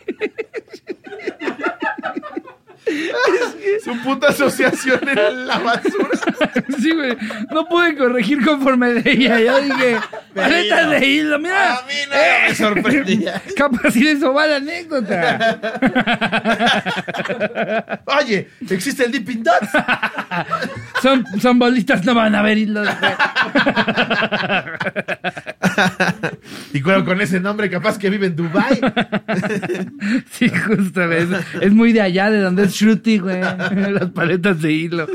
[3.84, 6.10] Su puta asociación en la basura.
[6.80, 7.18] Sí, güey.
[7.52, 9.40] No pude corregir conforme leía.
[9.40, 9.98] Yo dije,
[10.34, 11.78] paletas de hilo, mira.
[11.78, 13.42] A mí nada me sorprendía.
[13.58, 15.60] Capaz si de eso va la anécdota.
[18.06, 19.70] Oye, ¿existe el Dipping Dots?
[21.02, 22.88] Son, son bolitas, no van a ver hilos.
[26.74, 28.80] Y claro, con ese nombre capaz que vive en Dubai.
[30.32, 30.46] Sí.
[30.46, 31.30] Es,
[31.62, 33.42] es muy de allá, de donde es Shruti, güey.
[33.42, 35.08] Las paletas de hilo.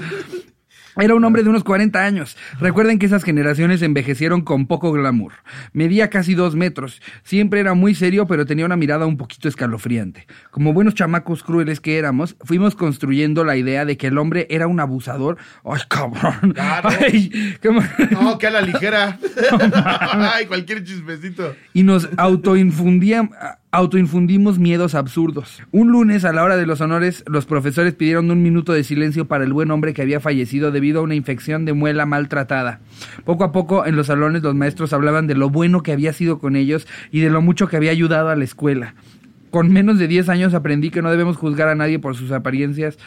[0.99, 2.37] Era un hombre de unos 40 años.
[2.61, 5.33] Recuerden que esas generaciones envejecieron con poco glamour.
[5.73, 7.01] Medía casi dos metros.
[7.23, 10.27] Siempre era muy serio, pero tenía una mirada un poquito escalofriante.
[10.51, 14.67] Como buenos chamacos crueles que éramos, fuimos construyendo la idea de que el hombre era
[14.67, 15.37] un abusador.
[15.65, 16.53] ¡Ay, cabrón!
[16.55, 16.89] Claro.
[17.01, 17.83] Ay, ¿cómo?
[18.11, 19.19] No, que a la ligera.
[20.35, 21.55] Ay, cualquier chismecito.
[21.75, 23.31] y nos autoinfundían-
[23.77, 25.63] autoinfundimos miedos absurdos.
[25.71, 29.29] Un lunes, a la hora de los honores, los profesores pidieron un minuto de silencio
[29.29, 32.81] para el buen hombre que había fallecido debido a una infección de muela maltratada.
[33.27, 36.39] Poco a poco, en los salones, los maestros hablaban de lo bueno que había sido
[36.39, 38.95] con ellos y de lo mucho que había ayudado a la escuela.
[39.57, 42.99] Con menos de 10 años aprendí que no debemos juzgar a nadie por sus apariencias.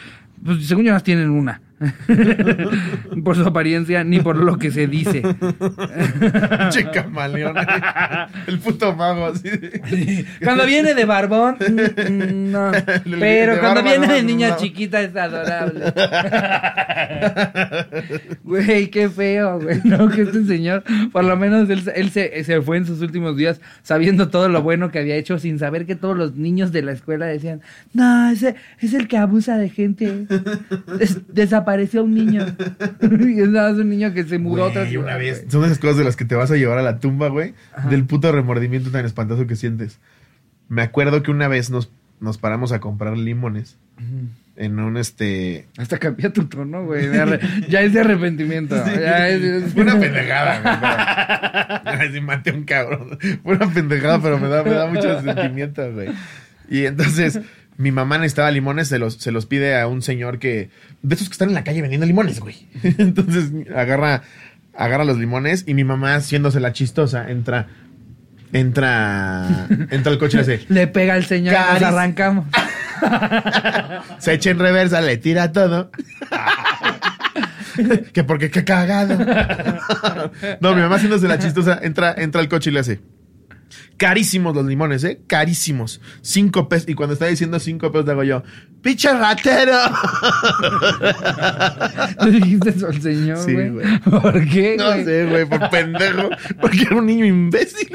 [0.44, 1.60] Pues según yo, las tienen una.
[3.24, 5.22] por su apariencia ni por lo que se dice.
[6.70, 7.56] Che camaleón.
[8.46, 9.48] El puto mago así.
[9.48, 11.56] de- Cuando viene de barbón,
[12.52, 12.70] no.
[12.72, 12.82] De
[13.18, 14.56] Pero cuando barba, viene de niña no.
[14.56, 15.84] chiquita es adorable.
[18.44, 19.80] Güey, qué feo, güey.
[19.84, 23.36] No, que este señor, por lo menos él, él se, se fue en sus últimos
[23.36, 26.82] días sabiendo todo lo bueno que había hecho, sin saber que todos los niños de
[26.82, 27.60] la escuela decían,
[27.92, 30.26] no, ese es el que abusa de gente.
[30.98, 32.44] Des- desapareció un niño.
[33.02, 35.44] y es nada más un niño que se mudó otra Güey, ciudad, una vez.
[35.48, 37.54] Son esas cosas de las que te vas a llevar a la tumba, güey.
[37.88, 39.98] Del puto remordimiento tan espantoso que sientes.
[40.68, 43.76] Me acuerdo que una vez nos, nos paramos a comprar limones.
[44.60, 45.66] En un este.
[45.78, 47.06] Hasta cambia tu tono, güey.
[47.06, 48.76] arre- Ya es de arrepentimiento.
[48.76, 52.12] Ya es, es- Fue una pendejada, güey.
[52.12, 53.18] Sí, maté a un cabrón.
[53.42, 56.10] Fue una pendejada, pero me da, me da mucho sentimiento, güey.
[56.68, 57.40] Y entonces,
[57.78, 60.70] mi mamá necesitaba limones, se los, se los pide a un señor que.
[61.02, 62.68] De esos que están en la calle vendiendo limones, güey.
[62.98, 64.22] Entonces, agarra,
[64.76, 67.66] agarra los limones y mi mamá, haciéndose la chistosa, entra.
[68.52, 69.66] Entra.
[69.90, 70.60] Entra al coche y hace.
[70.68, 72.46] Le pega al señor, nos arrancamos.
[74.18, 75.90] Se echa en reversa, le tira todo.
[78.12, 79.16] que porque qué cagado.
[80.60, 83.00] no, mi mamá haciéndose la chistosa, entra, entra al coche y le hace.
[83.96, 85.20] Carísimos los limones, ¿eh?
[85.26, 86.00] Carísimos.
[86.22, 86.88] Cinco pesos.
[86.88, 88.42] Y cuando está diciendo cinco pesos, le hago yo,
[88.82, 89.76] ¡pinche ratero!
[92.24, 93.68] Le dijiste eso al señor, Sí, güey.
[93.70, 93.98] güey.
[94.00, 95.04] ¿Por qué, no güey?
[95.04, 96.30] sé, güey, por pendejo.
[96.60, 97.88] Porque era un niño imbécil.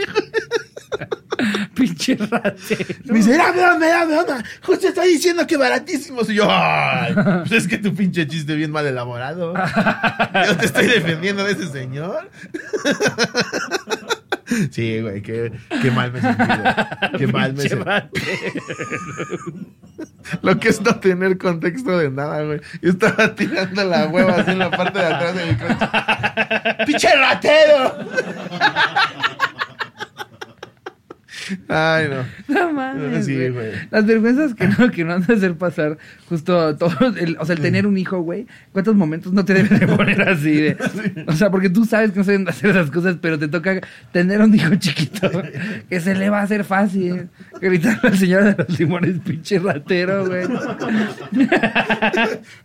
[1.75, 2.85] Pinche ratero.
[3.05, 4.43] Me dice, dame, dame, dame, dame.
[4.61, 6.29] Justo está diciendo que baratísimos.
[6.29, 9.53] Y yo, ay, pues es que tu pinche chiste bien mal elaborado.
[10.47, 12.29] Yo te estoy defendiendo de ese señor.
[14.71, 16.63] Sí, güey, qué, qué mal me he sentido.
[17.17, 17.85] Qué mal me sentido.
[20.41, 22.61] Lo que es no tener contexto de nada, güey.
[22.81, 26.85] Yo estaba tirando la hueva así en la parte de atrás de mi coche.
[26.85, 27.95] ¡Pinche ratero!
[31.77, 32.25] Ay, no.
[32.55, 33.71] No mames, Sí, güey.
[33.91, 35.97] Las vergüenzas que no, que no han de hacer pasar
[36.29, 38.47] justo todos, el- o sea, el tener un hijo, güey.
[38.71, 40.77] ¿Cuántos momentos no te deben de poner así de?
[41.27, 44.41] O sea, porque tú sabes que no de hacer esas cosas, pero te toca tener
[44.41, 45.29] un hijo chiquito
[45.89, 47.29] que se le va a hacer fácil.
[47.61, 50.45] Gritarle al señor de los limones, pinche ratero, güey.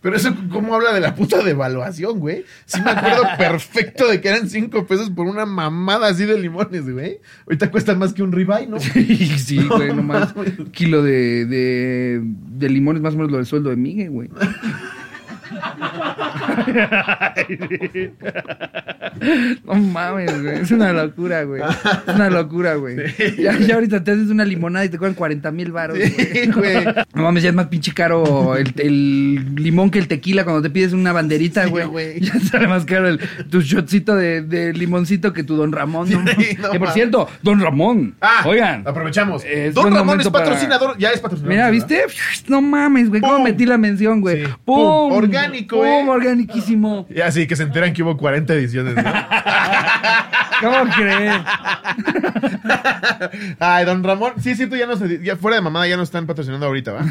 [0.01, 2.45] Pero eso, ¿cómo habla de la puta devaluación, güey?
[2.65, 6.89] Sí me acuerdo perfecto de que eran cinco pesos por una mamada así de limones,
[6.89, 7.19] güey.
[7.45, 8.79] Ahorita cuestan más que un ribeye, ¿no?
[8.79, 10.33] Sí, sí, güey, nomás.
[10.35, 14.29] Un kilo de, de, de limones, más o menos lo del sueldo de Miguel, güey.
[19.65, 20.59] No mames, güey.
[20.61, 21.61] Es una locura, güey.
[21.61, 22.97] Es una locura, güey.
[23.37, 25.97] Ya, ya ahorita te haces una limonada y te cobran 40 mil baros.
[25.99, 26.85] Sí, güey.
[27.13, 30.69] No mames, ya es más pinche caro el, el limón que el tequila cuando te
[30.69, 32.19] pides una banderita, güey.
[32.19, 36.09] ya sale más caro el, tu shotcito de, de limoncito que tu Don Ramón.
[36.09, 36.21] ¿no?
[36.21, 38.15] No que por cierto, Don Ramón.
[38.21, 38.83] Ah, oigan.
[38.87, 39.43] aprovechamos.
[39.73, 41.49] Don Ramón es para- patrocinador, ya es patrocinador.
[41.55, 41.87] Mira, ¿verdad?
[41.87, 42.03] ¿viste?
[42.47, 43.21] No mames, güey.
[43.21, 44.43] ¿Cómo metí la mención, güey?
[44.65, 45.09] ¡Pum!
[45.09, 45.09] Pum.
[45.41, 46.05] Orgánico, eh.
[46.07, 47.07] Organiquísimo.
[47.09, 49.03] Ya sí, que se enteran que hubo 40 ediciones, ¿no?
[50.61, 51.41] ¿Cómo crees?
[53.59, 56.03] Ay, don Ramón, sí es cierto, ya no se, ya fuera de mamada ya no
[56.03, 57.05] están patrocinando ahorita, ¿va?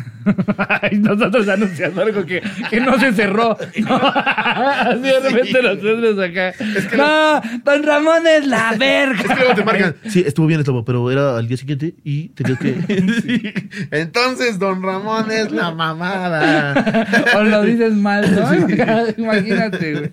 [0.83, 3.57] Ay, nosotros anunciando algo que, que no se cerró.
[3.75, 6.55] Así de repente nosotros acá.
[6.97, 9.21] no, Don Ramón es la verga.
[9.21, 9.97] Es que luego te marcan.
[10.09, 13.55] Sí, estuvo bien esto, pero era al día siguiente y tenías que.
[13.91, 17.07] Entonces, don Ramón es la mamada.
[17.37, 19.09] O lo dices mal, ¿no?
[19.17, 20.13] Imagínate, güey.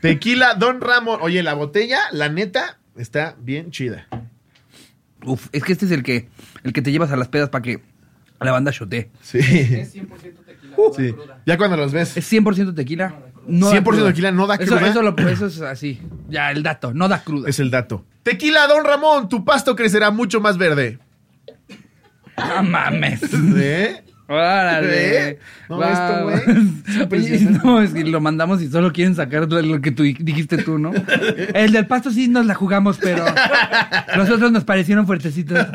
[0.00, 1.18] Tequila, don Ramón.
[1.22, 4.06] Oye, la botella, la neta, está bien chida.
[5.24, 6.28] Uf, es que este es el que,
[6.64, 7.80] el que te llevas a las pedas para que
[8.40, 9.10] la banda shotee.
[9.20, 9.38] Sí.
[9.38, 10.08] Es 100%
[10.44, 10.76] tequila.
[10.76, 11.12] no Sí.
[11.12, 11.42] cruda.
[11.46, 12.16] Ya cuando los ves.
[12.16, 13.14] ¿Es 100% tequila?
[13.46, 14.06] No da 100% cruda.
[14.08, 14.88] tequila, no da Eso- cruda.
[14.90, 16.00] Eso, lo- eso es así.
[16.28, 16.92] Ya, el dato.
[16.92, 17.48] No da cruda.
[17.48, 18.04] Es el dato.
[18.24, 20.98] Tequila, don Ramón, tu pasto crecerá mucho más verde.
[22.36, 23.20] No mames.
[23.56, 24.04] ¿Eh?
[24.32, 25.28] Órale.
[25.28, 25.38] ¿Eh?
[25.68, 30.04] No, esto, güey, es no, que lo mandamos y solo quieren sacar lo que tú
[30.04, 30.92] dijiste tú, ¿no?
[31.54, 33.26] El del pasto sí nos la jugamos, pero
[34.16, 35.58] los otros nos parecieron fuertecitos.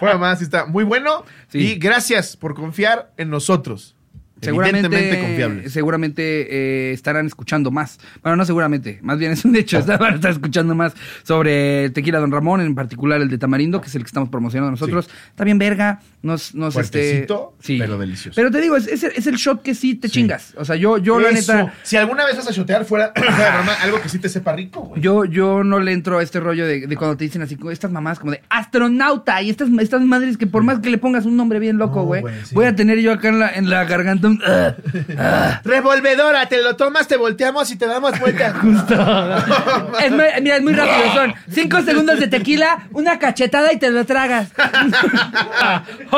[0.00, 1.24] Fuera más, está muy bueno.
[1.46, 1.58] Sí.
[1.58, 3.94] Y gracias por confiar en nosotros.
[4.42, 5.72] Seguramente, confiables.
[5.72, 8.00] seguramente eh, estarán escuchando más.
[8.22, 9.82] Bueno, no seguramente, más bien es un hecho.
[9.86, 13.86] Van a estar escuchando más sobre Tequila Don Ramón, en particular el de Tamarindo, que
[13.86, 15.08] es el que estamos promocionando nosotros.
[15.30, 17.26] Está bien verga, nos, nos este,
[17.66, 18.34] pero delicioso.
[18.34, 20.54] Pero te digo, es, es el, es el shot que sí te chingas.
[20.56, 23.56] O sea, yo, yo la neta, Si alguna vez vas a shotear fuera, fuera de
[23.56, 25.00] broma, algo que sí te sepa rico, güey.
[25.00, 27.92] yo, yo no le entro a este rollo de, de cuando te dicen así, estas
[27.92, 31.36] mamás como de astronauta y estas, estas madres que por más que le pongas un
[31.36, 32.54] nombre bien loco, güey, sí.
[32.54, 34.42] voy a tener yo acá en la, en la garganta un...
[35.18, 35.60] "Ah".
[35.64, 38.54] Revolvedora, te lo tomas, te volteamos y te damos vuelta.
[40.02, 41.12] Es muy, mira, es muy rápido.
[41.14, 44.50] Son cinco segundos de tequila, una cachetada y te lo tragas.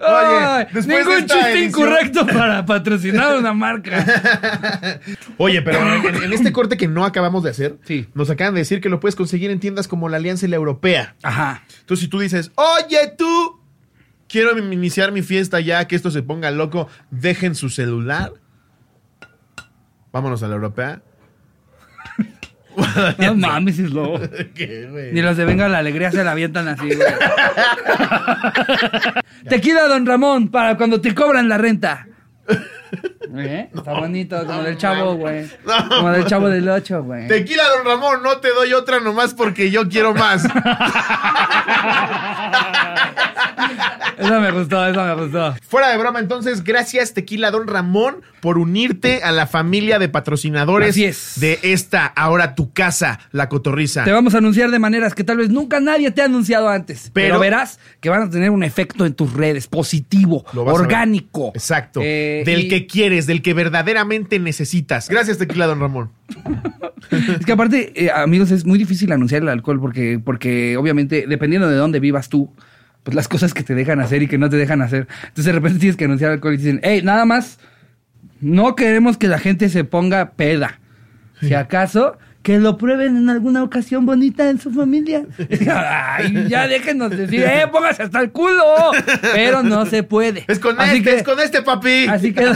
[0.00, 5.00] Ay, después de ningún esta chiste edición- incorrecto para patrocinar una marca.
[5.38, 5.78] Oye, pero
[6.08, 8.06] en, en este corte que no acabamos de hacer, Sí.
[8.14, 10.56] nos acaban de decir que lo puedes conseguir en tiendas como la Alianza y la
[10.56, 11.14] Europea.
[11.22, 11.62] Ajá.
[11.80, 13.57] Entonces, si tú dices, oye, tú,
[14.28, 18.32] quiero iniciar mi fiesta ya, que esto se ponga loco, dejen su celular.
[20.12, 21.02] Vámonos a la Europea.
[23.18, 24.20] No mames, es lobo.
[25.12, 26.98] Ni los de Venga la Alegría se la avientan así, güey.
[29.48, 32.07] Tequila, don Ramón, para cuando te cobran la renta.
[33.36, 33.68] ¿Eh?
[33.74, 35.46] Está bonito, como no del chavo, güey.
[35.66, 37.28] No, como del chavo del 8, güey.
[37.28, 40.44] Tequila, don Ramón, no te doy otra nomás porque yo quiero más.
[44.18, 45.54] Eso me gustó, eso me gustó.
[45.68, 50.96] Fuera de broma, entonces, gracias Tequila Don Ramón por unirte a la familia de patrocinadores
[50.96, 51.34] es.
[51.40, 54.04] de esta, ahora tu casa, La Cotorriza.
[54.04, 57.10] Te vamos a anunciar de maneras que tal vez nunca nadie te ha anunciado antes.
[57.12, 61.52] Pero, Pero- verás que van a tener un efecto en tus redes positivo, orgánico.
[61.54, 62.00] Exacto.
[62.02, 65.08] Eh, del y- que quieres, del que verdaderamente necesitas.
[65.08, 66.10] Gracias Tequila Don Ramón.
[67.10, 71.68] Es que aparte, eh, amigos, es muy difícil anunciar el alcohol porque, porque obviamente, dependiendo
[71.68, 72.52] de dónde vivas tú,
[73.02, 75.06] pues las cosas que te dejan hacer y que no te dejan hacer.
[75.22, 77.60] Entonces de repente tienes que anunciar alcohol y dicen, hey, nada más,
[78.40, 80.80] no queremos que la gente se ponga peda.
[81.40, 85.24] Si acaso, que lo prueben en alguna ocasión bonita en su familia.
[85.70, 88.62] Ay, ya déjenos decir, eh, póngase hasta el culo.
[89.34, 90.44] Pero no se puede.
[90.48, 92.06] Es con Así este, que- es con este papi.
[92.08, 92.46] Así que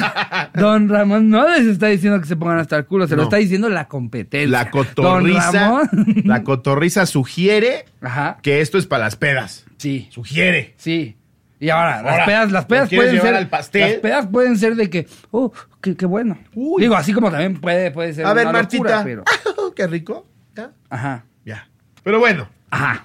[0.55, 3.37] Don Ramón no les está diciendo que se pongan hasta el culo, se lo está
[3.37, 4.49] diciendo la competencia.
[4.49, 5.89] La Don cotorriza, Ramón.
[6.25, 8.39] la cotorriza sugiere Ajá.
[8.43, 9.65] que esto es para las pedas.
[9.79, 10.09] Sí.
[10.11, 10.75] Sugiere.
[10.77, 11.17] Sí.
[11.63, 13.37] Y ahora, las pedas, las ¿lo pedas pueden llevar ser.
[13.37, 13.91] al pastel?
[13.93, 16.37] Las pedas pueden ser de que, oh, qué, qué bueno.
[16.57, 16.83] Uy.
[16.83, 18.27] Digo, así como también puede, puede ser.
[18.27, 18.83] A ver, Martita.
[18.83, 19.25] locura, pero-
[19.77, 20.27] Qué rico.
[20.57, 20.73] ¿Ya?
[20.91, 21.25] Ajá.
[21.45, 21.69] Ya.
[22.03, 23.05] Pero bueno, Ajá.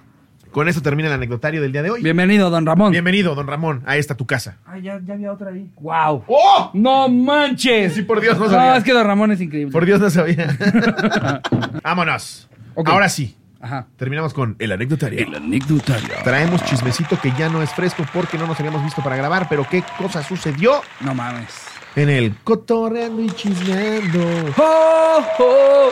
[0.49, 2.01] con eso termina el anecdotario del día de hoy.
[2.01, 2.91] Bienvenido, don Ramón.
[2.91, 4.57] Bienvenido, don Ramón, a esta tu casa.
[4.65, 5.69] Ay, ya, ya había otra ahí.
[5.79, 6.23] ¡Wow!
[6.27, 6.71] ¡Oh!
[6.73, 7.93] ¡No manches!
[7.93, 8.77] Sí, por Dios, no No, sabía.
[8.77, 9.71] es que don Ramón es increíble.
[9.71, 10.47] Por Dios no sabía.
[11.83, 12.49] Vámonos.
[12.85, 13.87] Ahora sí, Ajá.
[13.97, 15.27] terminamos con el anecdotario.
[15.35, 16.09] anecdotario.
[16.23, 19.67] Traemos chismecito que ya no es fresco porque no nos habíamos visto para grabar, pero
[19.69, 21.49] qué cosa sucedió No mames.
[21.95, 24.19] en el cotorreando y chismeando.
[24.57, 25.89] ¡Oh, oh!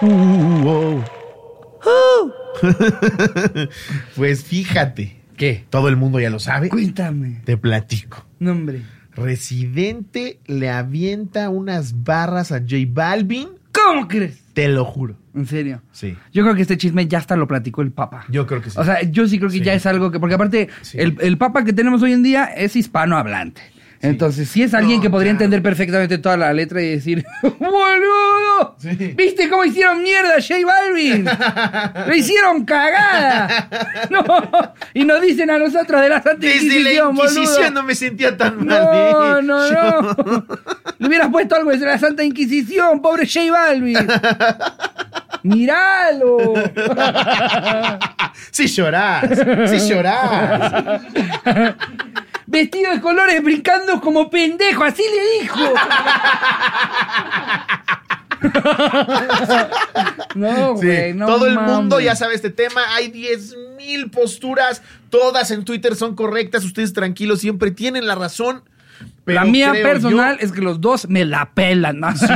[0.00, 1.02] Uh,
[1.84, 2.32] oh.
[4.16, 5.64] pues fíjate, ¿Qué?
[5.70, 6.68] todo el mundo ya lo sabe.
[6.68, 7.40] Cuéntame.
[7.44, 8.24] Te platico.
[8.38, 8.82] No, hombre.
[9.14, 13.48] Residente le avienta unas barras a J Balvin.
[13.86, 14.42] ¿Cómo crees?
[14.52, 15.16] Te lo juro.
[15.34, 15.82] En serio.
[15.92, 16.16] Sí.
[16.32, 18.24] Yo creo que este chisme ya hasta lo platicó el Papa.
[18.28, 18.76] Yo creo que sí.
[18.78, 19.62] O sea, yo sí creo que Sí.
[19.64, 20.18] ya es algo que.
[20.18, 20.98] Porque aparte, Sí.
[21.00, 23.60] el, el Papa que tenemos hoy en día es hispanohablante.
[24.00, 25.44] Entonces, sí es alguien No, que podría claro.
[25.44, 28.76] entender perfectamente toda la letra y decir: ¡Boludo!
[28.78, 29.14] Sí.
[29.16, 31.28] ¿Viste cómo hicieron mierda a J Balvin?
[32.06, 33.68] ¡Lo hicieron cagada!
[34.10, 34.24] No,
[34.94, 38.36] y nos dicen a nosotros de la Santa Desde la Inquisición, Inquisición no me sentía
[38.36, 39.42] tan mal.
[39.42, 40.46] No, no, no.
[40.98, 43.98] Le hubieras puesto algo desde la Santa Inquisición, pobre J Balvin.
[45.42, 46.38] Míralo.
[48.50, 49.24] Sí llorás,
[49.68, 51.02] sí llorás.
[52.50, 55.58] Vestido de colores brincando como pendejo, así le dijo.
[60.34, 61.72] No, Sí, güey, no todo el mames.
[61.76, 62.82] mundo ya sabe este tema.
[62.94, 64.82] Hay 10.000 posturas.
[65.10, 66.64] Todas en Twitter son correctas.
[66.64, 68.62] Ustedes tranquilos, siempre tienen la razón.
[69.28, 72.14] Pero la mía personal yo- es que los dos me la pelan, ¿no?
[72.16, 72.26] Sí.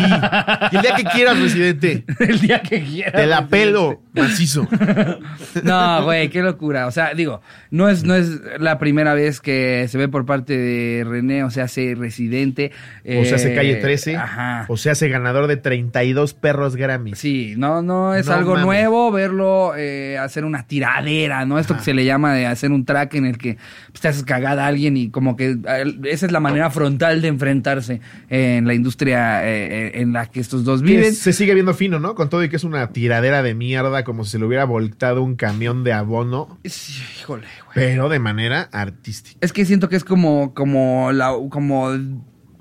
[0.72, 3.12] Y el día que quieras, residente, El día que quieras.
[3.14, 4.68] te la pelo macizo.
[5.62, 6.86] No, güey, qué locura.
[6.86, 7.40] O sea, digo,
[7.70, 11.50] no es, no es la primera vez que se ve por parte de René, o
[11.50, 12.72] sea, hace residente.
[13.04, 14.16] O se hace eh, calle 13.
[14.16, 14.64] Ajá.
[14.68, 17.14] O se hace ganador de 32 perros Grammy.
[17.14, 18.64] Sí, no, no es No algo mames.
[18.66, 21.58] nuevo verlo eh, hacer una tiradera, ¿no?
[21.58, 23.58] Esto que se le llama de hacer un track en el que
[23.90, 27.22] pues, te haces cagada a alguien y como que eh, esa es la manera frontal
[27.22, 31.14] de enfrentarse en la industria eh, eh, en la que estos dos viven.
[31.14, 32.14] se sigue viendo fino, ¿no?
[32.14, 35.22] Con todo y que es una tiradera de mierda, como si se le hubiera voltado
[35.22, 37.74] un camión de abono, Sí, Híjole, güey.
[37.74, 39.38] pero de manera artística.
[39.40, 41.90] Es que siento que es como, como la, como,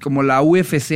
[0.02, 0.92] como la UFC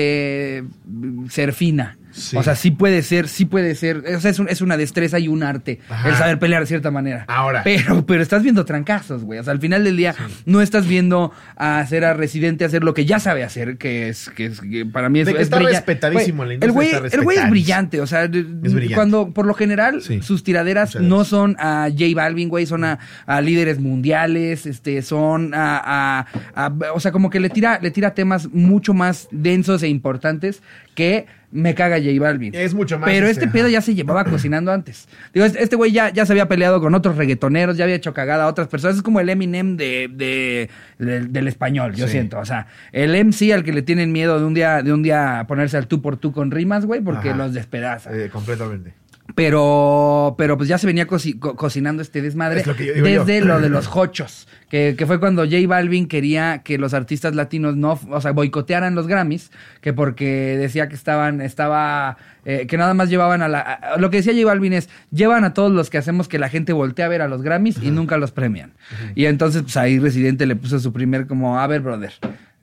[1.30, 1.98] ser fina.
[2.16, 2.38] Sí.
[2.38, 3.98] O sea, sí puede ser, sí puede ser.
[4.16, 5.80] O sea, es, un- es una destreza y un arte.
[5.90, 6.10] Ajá.
[6.10, 7.26] El saber pelear de cierta manera.
[7.28, 7.62] Ahora.
[7.64, 9.40] Pero, pero estás viendo trancazos, güey.
[9.40, 12.94] O sea, al final del día no estás viendo a hacer a Residente hacer lo
[12.94, 15.44] que ya sabe hacer, que es, que es que para mí es, De que es
[15.48, 18.02] está brilla- respetadísimo la Güey, industria, El güey, está el güey es brillante.
[18.02, 18.96] O sea, brillante.
[18.96, 20.22] cuando, por lo general, Sí.
[20.22, 25.54] sus tiraderas no son a J Balvin, güey, son a, a líderes mundiales, este, son
[25.54, 29.84] a, a- a- o sea, como que le tira, le tira temas mucho más densos
[29.84, 30.62] e importantes
[30.96, 32.54] que me caga J Balvin.
[32.54, 35.08] Es mucho más, Pero este, este pedo ya se llevaba cocinando antes.
[35.34, 38.14] Digo, este este güey ya, ya se había peleado con otros reggaetoneros, ya había hecho
[38.14, 38.98] cagada a otras personas.
[38.98, 40.70] Es como el Eminem de, de-
[41.00, 42.14] del- del español, yo Sí.
[42.14, 42.40] siento.
[42.40, 45.46] O sea, el MC al que le tienen miedo de un día, de un día
[45.48, 47.38] ponerse al tú por tú con rimas, güey, porque Ajá.
[47.38, 48.10] los despedaza.
[48.14, 48.94] Eh, completamente.
[49.34, 53.42] Pero, pero pues ya se venía coci- co- cocinando este desmadre Es lo yo desde
[53.42, 57.76] lo de los hochos, que, que fue cuando J Balvin quería que los artistas latinos
[57.76, 59.52] no, o sea, boicotearan los Grammys,
[59.82, 64.10] que porque decía que estaban, estaba, eh, que nada más llevaban a la, a- lo
[64.10, 67.04] que decía J Balvin es, llevan a todos los que hacemos que la gente voltee
[67.04, 68.74] a ver a los Grammys y nunca los premian.
[69.16, 72.14] Y entonces, pues ahí Residente le puso su primer como, a ver, brother.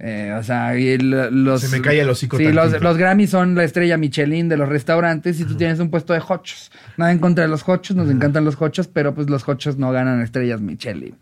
[0.04, 1.60] Eh, o sea, y los...
[1.60, 5.38] Se me cae el hocico Sí, los, Grammys son la estrella Michelin de los restaurantes
[5.38, 6.72] y tú tienes un puesto de hochos.
[6.96, 9.92] Nada en contra de los hochos, nos encantan los hochos, pero pues los hochos no
[9.92, 11.14] ganan estrellas Michelin.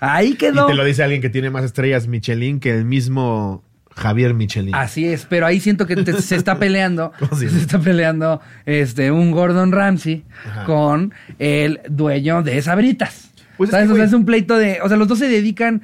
[0.00, 0.64] Ahí Y quedó.
[0.66, 3.62] te lo dice alguien que tiene más estrellas Michelin que el mismo
[3.94, 4.74] Javier Michelin.
[4.74, 9.10] Así es, pero ahí siento que te- se está peleando, ¿Cómo se está peleando este
[9.12, 10.64] un Gordon Ramsay Ajá.
[10.64, 13.30] con el dueño de Sabritas.
[13.58, 13.88] Pues es ¿Sabes?
[13.88, 15.82] que, O sea, es un pleito de, o sea, los dos se dedican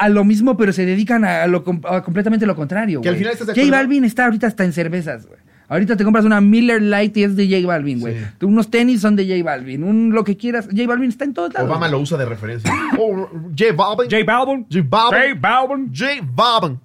[0.00, 3.00] a lo mismo, pero se dedican a, lo a completamente lo contrario.
[3.00, 3.18] Que al güey.
[3.20, 3.70] final estás de J.
[3.70, 5.38] Balvin está ahorita hasta en cervezas, güey.
[5.68, 8.16] Ahorita te compras una Miller Light y es de J Balvin, güey.
[8.18, 8.44] Sí.
[8.44, 10.66] Unos tenis son de J Balvin, un lo que quieras.
[10.68, 11.68] J Balvin está en todos lados.
[11.70, 12.72] Obama lo usa de referencia.
[12.98, 14.26] Oh, J Balvin.
[14.26, 14.66] Balvin.
[14.68, 15.40] J Balvin.
[15.40, 15.92] Balvin.
[15.94, 16.80] J Balvin.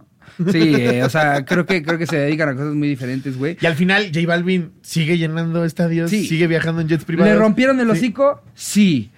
[0.52, 3.58] Sí, eh, o sea, creo que, creo que se dedican a cosas muy diferentes, güey.
[3.62, 6.26] Y al final J Balvin sigue llenando estadios, Sí.
[6.28, 7.34] sigue viajando en jets privados.
[7.34, 7.92] ¿Le rompieron el Sí.
[7.94, 8.42] hocico?
[8.54, 9.12] Sí.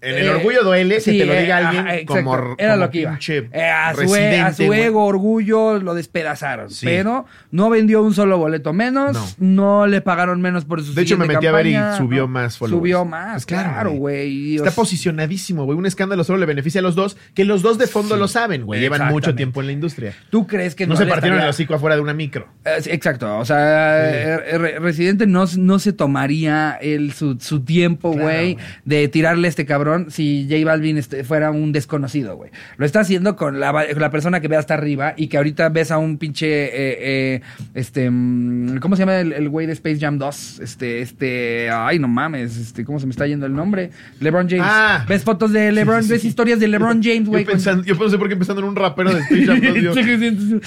[0.00, 2.74] En el Eh, orgullo duele sí, que te lo eh, diga ajá, alguien como, Era
[2.74, 3.10] como lo que iba.
[3.10, 6.70] pinche Eh, a, su, e- a su ego, orgullo, lo despedazaron.
[6.70, 6.86] Sí.
[6.86, 9.34] Pero no vendió un solo boleto menos.
[9.40, 12.28] No, le pagaron menos por su De hecho, me metí a ver y subió ¿no?
[12.28, 12.78] más followers.
[12.80, 14.54] Subió más, Pues claro, claro, güey.
[14.56, 15.76] Está posicionadísimo, güey.
[15.76, 18.20] Un escándalo solo le beneficia a los dos, que los dos de fondo Sí.
[18.20, 18.80] lo saben, güey.
[18.80, 20.12] Llevan mucho tiempo en la industria.
[20.30, 22.46] ¿Tú crees que No, se le partieron el hocico afuera de una micro.
[22.64, 28.12] Eh, Exacto, o sea, eh, Re- Residente no, no se tomaría el, su, su tiempo,
[28.12, 28.56] güey.
[28.84, 32.50] de tirarle a este cabrón si J Balvin este, fuera un desconocido, güey.
[32.76, 35.98] Lo está haciendo con la, persona que ve hasta arriba y que ahorita ves a
[35.98, 36.70] un pinche, eh,
[37.00, 37.40] eh,
[37.74, 40.60] este, mm, ¿cómo se llama el güey de Space Jam 2?
[40.60, 43.90] Este, este, ay, no mames, este, ¿cómo se me está yendo el nombre?
[44.20, 44.64] LeBron James.
[44.66, 45.04] Ah.
[45.08, 46.02] ¿Ves fotos de LeBron?
[46.02, 46.28] sí, ¿Ves sí.
[46.28, 47.44] historias de LeBron James, Yo, güey?
[47.44, 49.92] con- pensando, yo pensé por qué empezando en un rapero de Space Jam 2, digo,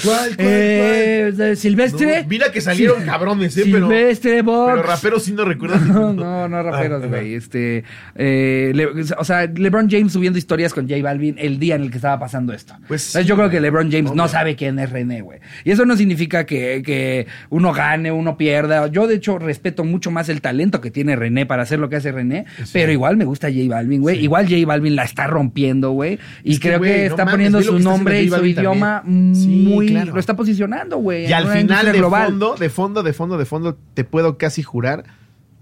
[0.03, 2.22] ¿Cuál, cuál, Eh, Silvestre.
[2.24, 3.63] no, mira que salieron cabrones, ¿eh?
[3.65, 4.72] Pero, Silvestre Box.
[4.74, 5.88] pero raperos sí no recuerdan.
[5.91, 7.34] No, no, no raperos, Ah, güey.
[7.36, 7.84] Este,
[8.15, 8.88] eh, Le-
[9.18, 12.20] o sea, LeBron James subiendo historias con J Balvin el día en el que estaba
[12.20, 12.74] pasando esto.
[12.88, 15.39] Pues Entonces, sí, yo creo que LeBron James no sabe quién es René, güey.
[15.64, 18.88] Y eso no significa que, que uno gane, uno pierda.
[18.88, 21.97] Yo, de hecho, respeto mucho más el talento que tiene René para hacer lo que
[21.97, 22.45] hace René.
[22.74, 24.18] Pero igual me gusta J Balvin, güey.
[24.18, 24.24] Sí.
[24.24, 26.20] Igual J Balvin la está rompiendo, güey.
[26.43, 29.88] Y Es que, creo que está poniendo su nombre y su idioma muy.
[29.88, 30.14] claro.
[30.14, 31.28] Lo está posicionando, güey.
[31.28, 32.28] Y al final, de global.
[32.28, 35.03] fondo, de fondo, de fondo, de fondo, te puedo casi jurar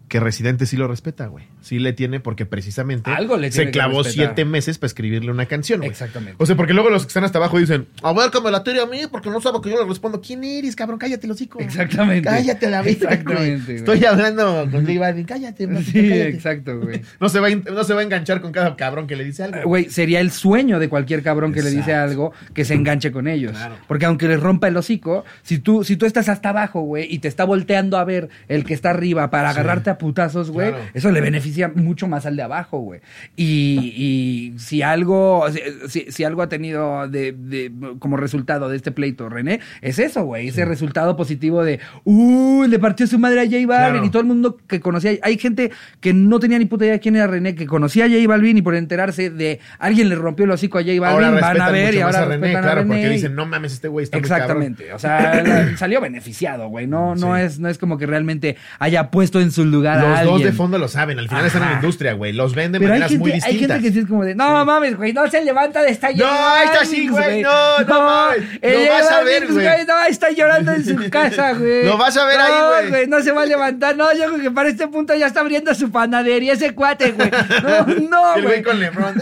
[0.09, 1.45] que Residente sí lo respeta, güey.
[1.61, 5.45] Sí le tiene porque precisamente Algo le tiene se clavó siete meses para escribirle una
[5.45, 5.91] canción, güey.
[5.91, 6.35] Exactamente.
[6.39, 8.63] O sea, porque luego los que están hasta abajo dicen, a ver que me la
[8.63, 10.19] tire a mí porque no sabe que yo le respondo.
[10.19, 10.97] ¿Quién eres, cabrón?
[10.99, 11.59] Cállate los hocico.
[11.59, 12.27] Exactamente.
[12.27, 13.75] Cállate a la vida, Exactamente, güey.
[13.77, 15.25] Estoy hablando con Balvin.
[15.25, 16.27] Cállate, Sí, cállate.
[16.29, 17.01] exacto, güey.
[17.19, 19.61] No se, va no se va a enganchar con cada cabrón que le dice algo.
[19.63, 23.27] Güey, sería el sueño de cualquier cabrón que le dice algo que se enganche con
[23.27, 23.51] ellos.
[23.51, 23.75] Claro.
[23.87, 27.19] Porque aunque les rompa el hocico, si tú, si tú estás hasta abajo, güey, y
[27.19, 30.83] te está volteando a ver el que está arriba para agarrarte a putazos, güey, Claro.
[30.95, 33.01] eso le beneficia mucho más al de abajo, güey.
[33.35, 33.93] Y,
[34.55, 35.45] y si algo,
[35.87, 40.23] si, si- algo ha tenido de, de- como resultado de este pleito, René, es eso,
[40.23, 40.47] güey.
[40.47, 44.05] Ese resultado positivo de, uh, le partió su madre a J Balvin Claro.
[44.05, 45.11] y todo el mundo que conocía.
[45.21, 48.27] Hay gente que no tenía ni puta idea quién era René, que conocía a J
[48.27, 51.61] Balvin y por enterarse de alguien le rompió el hocico a J Balvin, ahora van
[51.61, 52.95] a ver y ahora a René, respetan claro, a René.
[52.95, 54.63] porque dicen, no mames, este güey está muy cabrón".
[54.63, 54.93] Exactamente.
[54.93, 56.87] O sea, salió beneficiado, güey.
[56.87, 57.41] No, no, Sí.
[57.41, 60.51] es, no es como que realmente haya puesto en su lugar a Los dos de
[60.53, 61.19] fondo lo saben.
[61.19, 61.81] Al final están en la Ajá.
[61.81, 62.33] industria, güey.
[62.33, 63.77] Los ven de Pero hay maneras gente, muy hay distintas.
[63.77, 66.25] gente que sí es como de, no mames, güey, no se levanta de esta No,
[66.25, 68.43] ahí está así, güey, no, no mames.
[68.61, 69.85] el Lo vas a ver, güey.
[69.85, 71.85] No, está llorando en su casa, güey.
[71.85, 72.43] Lo vas a ver no,
[72.75, 73.07] ahí, güey.
[73.07, 73.95] No, se va a levantar.
[73.95, 77.29] No, yo creo que para este punto ya está abriendo su panadería ese cuate, güey.
[77.63, 78.63] No, no, el güey.
[78.63, 79.15] con LeBron.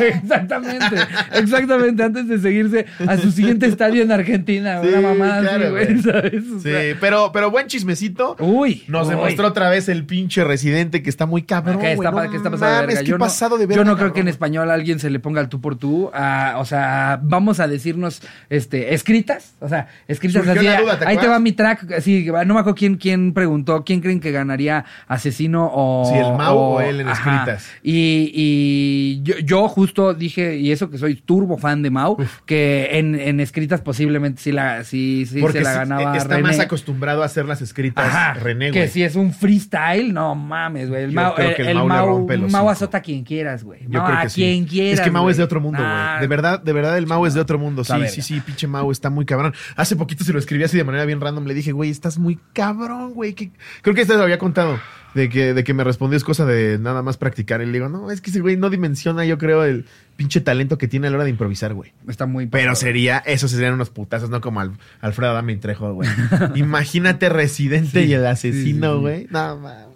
[0.00, 0.96] exactamente,
[1.32, 5.70] exactamente, antes de seguirse a su siguiente estadio en Argentina, Sí, una mamá así, claro,
[5.70, 6.40] güey, güey.
[6.62, 8.36] Sí, pero, pero buen chismecito.
[8.38, 9.10] Uy, Nos uy.
[9.14, 11.78] demostró otra vez el pinche residente que está muy cabrón.
[11.78, 12.24] que está, güey.
[12.26, 13.02] No que está pasado de verga.
[13.02, 15.40] Yo no, pasado de yo verga, no creo que en español alguien se le ponga
[15.40, 16.10] el tú por tú.
[16.12, 19.54] o sea, vamos a decirnos este, escritas.
[19.60, 20.68] O sea, escritas Surgió así.
[20.68, 21.92] la duda, ¿te ahí te va mi track.
[21.92, 23.84] Así, no me acuerdo quién, quién preguntó.
[23.84, 26.04] ¿Quién creen que ganaría asesino o.
[26.10, 27.68] Sí, el Mau o él en escritas.
[27.82, 32.88] Y, y yo, yo justo dije, y eso que soy turbo fan de Mau, que
[32.98, 36.16] en, en escritas posiblemente sí, la, sí, sí Porque se la ganaba.
[36.16, 36.48] está René.
[36.48, 40.88] más acostumbrado a hacer las escritas Ajá, René, que si es un freestyle, no mames,
[40.88, 41.04] güey.
[41.04, 43.00] El Yo Mau, creo el, que el el Mau le rompe los Mau azota a
[43.02, 43.82] quien quieras, güey.
[43.82, 44.40] Yo creo a que sí.
[44.40, 44.98] quien quieras.
[44.98, 45.30] Es que Mau güey.
[45.32, 45.90] es de otro mundo, güey.
[45.90, 47.84] Nah, De verdad, de verdad, el Mau es de otro mundo.
[47.84, 49.54] Sí, sí, sí, pinche Mau está muy cabrón.
[49.76, 51.44] Hace poquito se lo escribí así de manera bien random.
[51.44, 53.34] Le dije, güey, estás muy cabrón, güey.
[53.34, 54.78] Creo que este lo había contado.
[55.14, 57.62] de que, de que me respondió es cosa de nada más practicar.
[57.62, 59.86] Y le digo, no, es que ese güey no dimensiona, yo creo, el
[60.16, 61.92] pinche talento que tiene a la hora de improvisar, güey.
[62.08, 62.76] Está muy Pero padre.
[62.76, 66.08] sería, esos serían unos putazos, no como Al- Alfredo Adame y Trejo, güey.
[66.54, 69.00] Imagínate Residente Sí, y el sí, asesino, sí.
[69.00, 69.26] güey.
[69.30, 69.86] No, mames.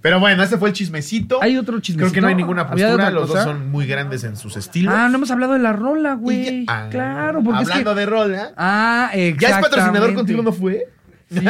[0.00, 1.42] Pero bueno, ese fue el chismecito.
[1.42, 2.10] Hay otro chismecito.
[2.10, 4.94] Creo que no hay ninguna ¿Había postura, los dos son muy grandes en sus estilos.
[4.96, 6.64] Ah, no hemos hablado de la rola, güey.
[6.68, 8.00] ah, claro, porque es Hablando que...
[8.00, 8.52] de rola.
[8.56, 10.88] Ah, ¿Ya es patrocinador contigo no fue?
[11.30, 11.40] Sí.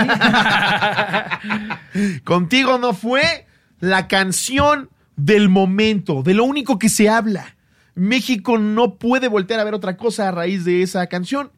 [2.25, 3.47] Contigo no fue
[3.81, 7.54] la canción del momento, de lo único que se habla.
[7.95, 11.51] México no puede voltear a ver otra cosa a raíz de esa canción.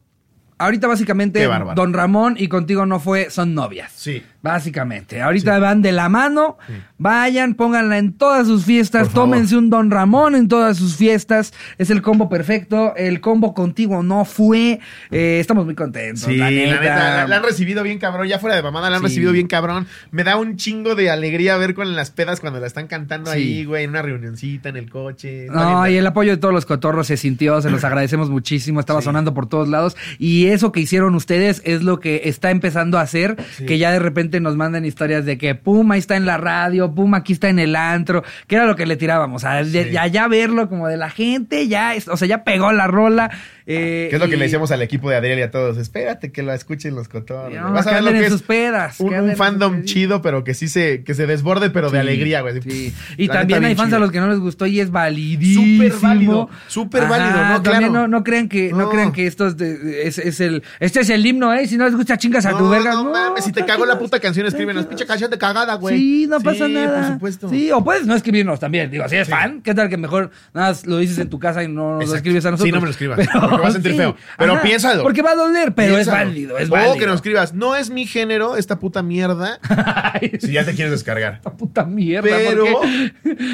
[0.59, 1.47] Ahorita básicamente.
[1.75, 3.91] Don Ramón y contigo no fue, son novias.
[3.95, 4.23] Sí.
[4.47, 5.21] Básicamente.
[5.21, 6.57] Ahorita van de la mano.
[6.97, 9.09] Vayan, pónganla en todas sus fiestas.
[9.09, 11.53] Tómense un Don Ramón en todas sus fiestas.
[11.77, 12.95] Es el combo perfecto.
[12.95, 14.79] El combo contigo no fue.
[15.11, 16.21] Eh, estamos muy contentos.
[16.23, 16.81] Sí, la la neta.
[16.81, 19.47] neta, la, la han recibido bien cabrón, ya fuera de mamada, la han recibido bien
[19.47, 19.87] cabrón.
[20.11, 23.65] Me da un chingo de alegría ver con las pedas cuando la están cantando ahí,
[23.65, 25.47] güey, en una reunioncita en el coche.
[25.49, 28.79] No, bien, y el apoyo de todos los cotorros se sintió, se los agradecemos muchísimo,
[28.79, 32.97] estaba sonando por todos lados y eso que hicieron ustedes es lo que está empezando
[32.97, 36.25] a hacer, que ya de repente nos mandan historias de que pum, ahí está en
[36.25, 39.63] la radio, pum, aquí está en el antro, que era lo que le tirábamos, a,
[39.63, 39.89] Sí.
[39.91, 43.29] ya, ya verlo como de la gente, ya, o sea, ya pegó la rola.
[43.67, 45.77] Eh, Que es lo que le decíamos al equipo de Adriel y a todos.
[45.77, 47.53] Espérate que lo escuchen los cotorros.
[47.53, 50.67] No, Vas a ver lo que es sus pedas, un, fandom chido, pero que sí
[50.67, 52.61] se, que se desborde, pero de alegría, güey.
[52.61, 52.93] sí.
[53.17, 55.83] Y La también hay fans a los que no les gustó y es validísimo.
[55.83, 57.63] Súper válido, súper Ajá, válido, ¿no?
[57.63, 57.89] Claro.
[57.91, 58.77] no, no crean que, no.
[58.77, 58.89] No.
[58.89, 61.67] crean que esto es, de- es, es el, este es el himno, ¿eh?
[61.67, 62.93] Si no les gusta, chingas a tu verga.
[62.93, 64.85] no mames, si te cagó la puta canción, escríbenos.
[64.85, 65.97] Pinche canción de cagada, güey.
[65.97, 67.01] Sí, no pasa nada.
[67.01, 67.49] por supuesto.
[67.49, 68.89] Sí, o puedes no escribirnos también.
[68.89, 71.63] Digo, si eres fan, ¿qué tal que mejor nada más lo dices en tu casa
[71.63, 72.67] y no nos lo escribes a nosotros?
[72.67, 73.19] Sí, no me lo escribas,
[73.57, 74.15] porque va a sentir feo.
[74.37, 75.03] Pero piénsalo.
[75.03, 76.97] Porque va a doler, pero es válido, es O válido.
[76.97, 79.59] que nos escribas, no es mi género, esta puta mierda.
[80.39, 81.35] Si ya te quieres descargar.
[81.35, 82.29] esta puta mierda.
[82.29, 82.65] Pero,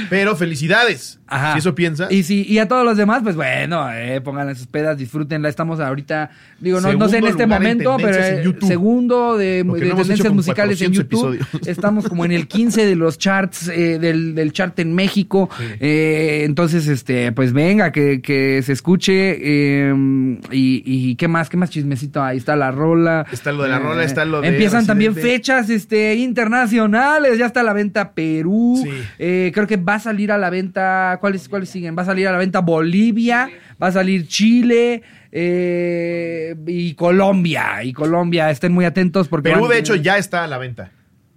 [0.10, 1.20] pero felicidades.
[1.28, 1.54] Ajá.
[1.54, 2.12] Si eso piensas.
[2.12, 5.50] Y, si, y a todos los demás, pues bueno, eh, pónganla en sus pedas, disfrútenla.
[5.50, 6.30] Estamos ahorita,
[6.60, 10.82] digo, no, no sé en este en momento, pero eh, segundo de, no tendencias musicales
[10.82, 11.34] en 400 YouTube.
[11.36, 11.68] episodios.
[11.68, 15.50] Estamos como en el 15 de los charts, eh, del, del chart en México.
[15.58, 15.66] Sí.
[15.80, 19.93] Eh, entonces, este, pues venga, que, que se escuche.
[19.94, 22.24] Eh, y, y qué más, qué más chismecito.
[22.24, 23.26] Ahí está la rola.
[23.32, 27.38] Está lo de la rola, está lo de Empiezan también fechas este, internacionales.
[27.38, 28.80] Ya está a la venta Perú.
[28.84, 28.90] Sí.
[29.20, 31.18] Eh, creo que va a salir a la venta.
[31.22, 31.96] ¿Cuáles, ¿Cuáles siguen?
[31.98, 33.50] Va a salir a la venta Bolivia,
[33.82, 37.84] va a salir Chile eh, y Colombia.
[37.84, 39.50] Y Colombia, estén muy atentos porque.
[39.50, 40.92] Perú, van- de hecho, ya está a la venta.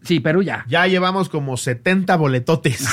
[0.06, 0.64] Sí, Perú ya.
[0.68, 2.78] Ya llevamos como 70 boletotes.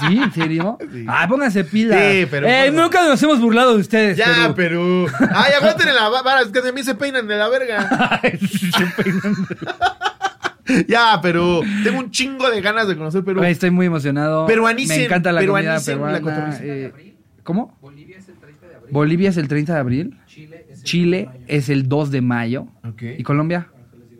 [0.00, 0.18] ¿Sí?
[0.22, 0.78] ¿En serio?
[0.92, 1.04] Sí.
[1.08, 1.98] Ah, pónganse pilas.
[2.00, 2.82] Sí, pero Eh, bueno.
[2.82, 4.16] nunca nos hemos burlado de ustedes.
[4.16, 5.06] ya, Perú.
[5.08, 5.26] Perú.
[5.34, 8.18] Ay, aguanten en la vara, es que también se peinan de la verga.
[8.22, 9.36] Ay, se peinan.
[10.88, 11.62] Ya, Perú.
[11.84, 13.42] Tengo un chingo de ganas de conocer Perú.
[13.44, 14.46] Estoy muy emocionado.
[14.46, 16.58] Peruanicen, Me encanta la comida peruanicen la peruana.
[16.62, 17.14] eh,
[17.44, 17.76] ¿Cómo?
[17.80, 18.92] Bolivia es el 30 de abril.
[18.92, 20.18] Bolivia es el 30 de abril.
[20.82, 22.66] Chile es el 2 de mayo.
[22.84, 23.02] Ok.
[23.18, 23.68] ¿Y Colombia?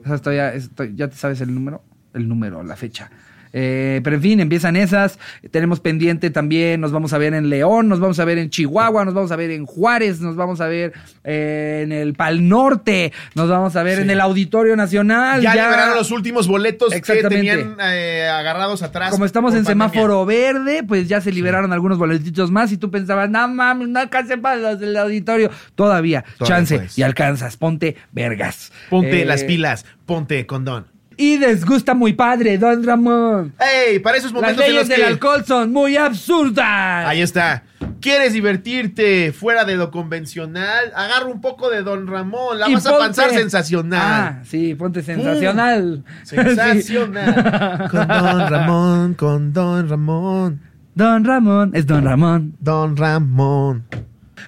[0.06, 1.82] O sea, estoy estoy- ¿Ya te sabes el número?
[2.14, 3.10] El número, la fecha.
[3.58, 5.18] Eh, pero en fin, empiezan esas.
[5.50, 6.78] Tenemos pendiente también.
[6.82, 9.36] Nos vamos a ver en León, nos vamos a ver en Chihuahua, nos vamos a
[9.36, 10.92] ver en Juárez, nos vamos a ver
[11.24, 14.02] eh, en el Pal Norte, nos vamos a ver Sí.
[14.02, 15.40] en el Auditorio Nacional.
[15.40, 19.10] Ya, liberaron los últimos boletos que tenían eh, agarrados atrás.
[19.10, 19.88] Como estamos en pandemia.
[19.88, 24.00] semáforo verde, pues ya se liberaron algunos boletitos más y tú pensabas, no mames, no
[24.00, 25.50] alcancé para los del auditorio.
[25.74, 26.98] Todavía, Todavía chance puedes.
[26.98, 28.70] y alcanzas, ponte vergas.
[28.90, 30.94] Ponte Eh, las pilas, ponte condón.
[31.18, 33.54] Y les gusta muy padre, Don Ramón.
[33.58, 33.98] ¡Ey!
[34.00, 35.04] Para esos Las momentos en leyes los del que...
[35.04, 37.06] alcohol son muy absurdas.
[37.06, 37.62] Ahí está.
[38.00, 40.92] ¿Quieres divertirte fuera de lo convencional?
[40.94, 42.58] Agarra un poco de Don Ramón.
[42.58, 44.00] La Y vas a pasar sensacional.
[44.02, 46.04] Ah, sí, ponte sensacional.
[46.22, 47.88] Sensacional.
[47.90, 50.60] Con Don Ramón, con Don Ramón.
[50.94, 52.56] Don Ramón, es Don Ramón.
[52.60, 53.84] Don Ramón.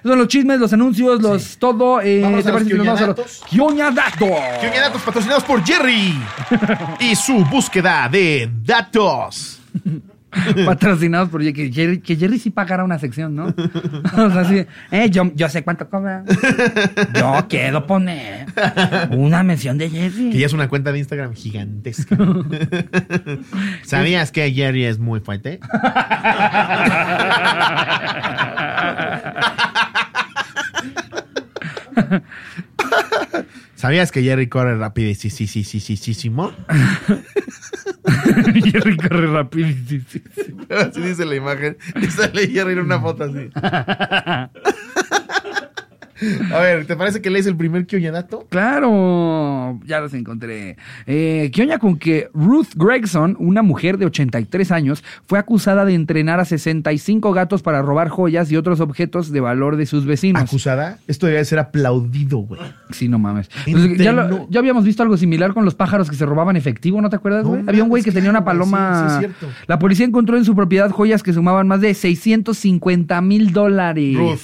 [0.03, 2.01] Son los chismes, los anuncios, los todo.
[2.01, 3.15] Eh, Vámonos ¿Te a parece vamos los?
[4.61, 6.15] Que datos patrocinados por Jerry
[6.99, 9.59] y su búsqueda de datos.
[10.65, 13.45] Patrocinados por que Jerry, que Jerry sí pagara una sección, ¿no?
[14.17, 16.23] o sea, sí, eh, yo, yo sé cuánto cobra.
[17.15, 18.45] Yo quiero poner
[19.09, 20.29] una mención de Jerry.
[20.29, 22.15] Que ya es una cuenta de Instagram gigantesca.
[23.83, 25.59] ¿Sabías que Jerry es muy fuerte?
[33.75, 36.29] ¿Sabías que Jerry corre rápido sí, sí, sí, sí, sí, sí, sí?
[38.71, 40.25] Jerry corre rapidísimo.
[40.69, 41.77] Así dice la imagen.
[42.01, 43.49] Y sale Jerry en una foto así.
[46.53, 48.45] A ver, ¿te parece que lees el primer dato?
[48.49, 50.77] Claro, ya los encontré.
[51.07, 55.93] Eh, ¿Qué oña con que Ruth Gregson, una mujer de 83 años, fue acusada de
[55.93, 60.41] entrenar a 65 gatos para robar joyas y otros objetos de valor de sus vecinos?
[60.43, 60.97] ¿Acusada?
[61.07, 62.59] Esto debe ser aplaudido, güey.
[62.91, 63.49] Sí, no mames.
[63.69, 67.01] Pues, ya, lo- ya habíamos visto algo similar con los pájaros que se robaban efectivo,
[67.01, 67.63] ¿no te acuerdas, No güey?
[67.67, 68.93] Había un güey que tenía una paloma.
[68.95, 69.55] sí, sí, es cierto.
[69.67, 74.15] La policía encontró en su propiedad joyas que sumaban más de 650 mil dólares.
[74.17, 74.39] Ruth,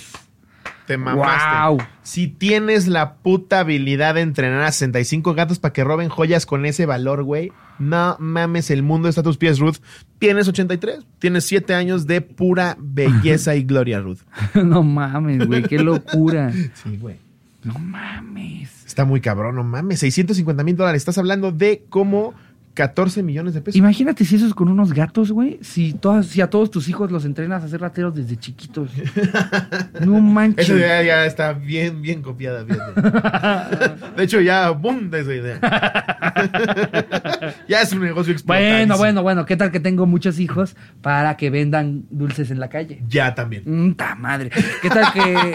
[0.87, 1.49] te mamaste.
[1.49, 1.77] Guau.
[2.03, 6.65] Si tienes la puta habilidad de entrenar a 65 gatos para que roben joyas con
[6.65, 9.77] ese valor, güey, no mames, el mundo está a tus pies, Ruth.
[10.19, 14.19] Tienes 83, tienes 7 años de pura belleza y gloria, Ruth.
[14.53, 16.51] no mames, güey, qué locura.
[16.83, 17.17] Sí, güey.
[17.63, 18.85] No mames.
[18.85, 19.99] Está muy cabrón, no mames.
[19.99, 21.01] 650 mil dólares.
[21.01, 22.35] Estás hablando de como
[22.75, 23.77] 14 millones de pesos.
[23.77, 25.57] Imagínate si eso es con unos gatos, güey.
[25.61, 28.91] Si, todas, si a todos tus hijos los entrenas a ser rateros desde chiquitos.
[30.01, 30.69] No manches.
[30.69, 32.65] Esa idea ya está bien, bien copiada.
[32.65, 33.01] fíjate.
[34.17, 35.59] De hecho, ya abunda esa idea.
[37.67, 39.45] ya es un negocio Bueno, bueno, bueno.
[39.45, 43.01] ¿Qué tal que tengo muchos hijos para que vendan dulces en la calle?
[43.07, 43.63] Ya también.
[43.65, 44.51] Mm, ta madre.
[44.81, 45.53] ¿Qué tal que,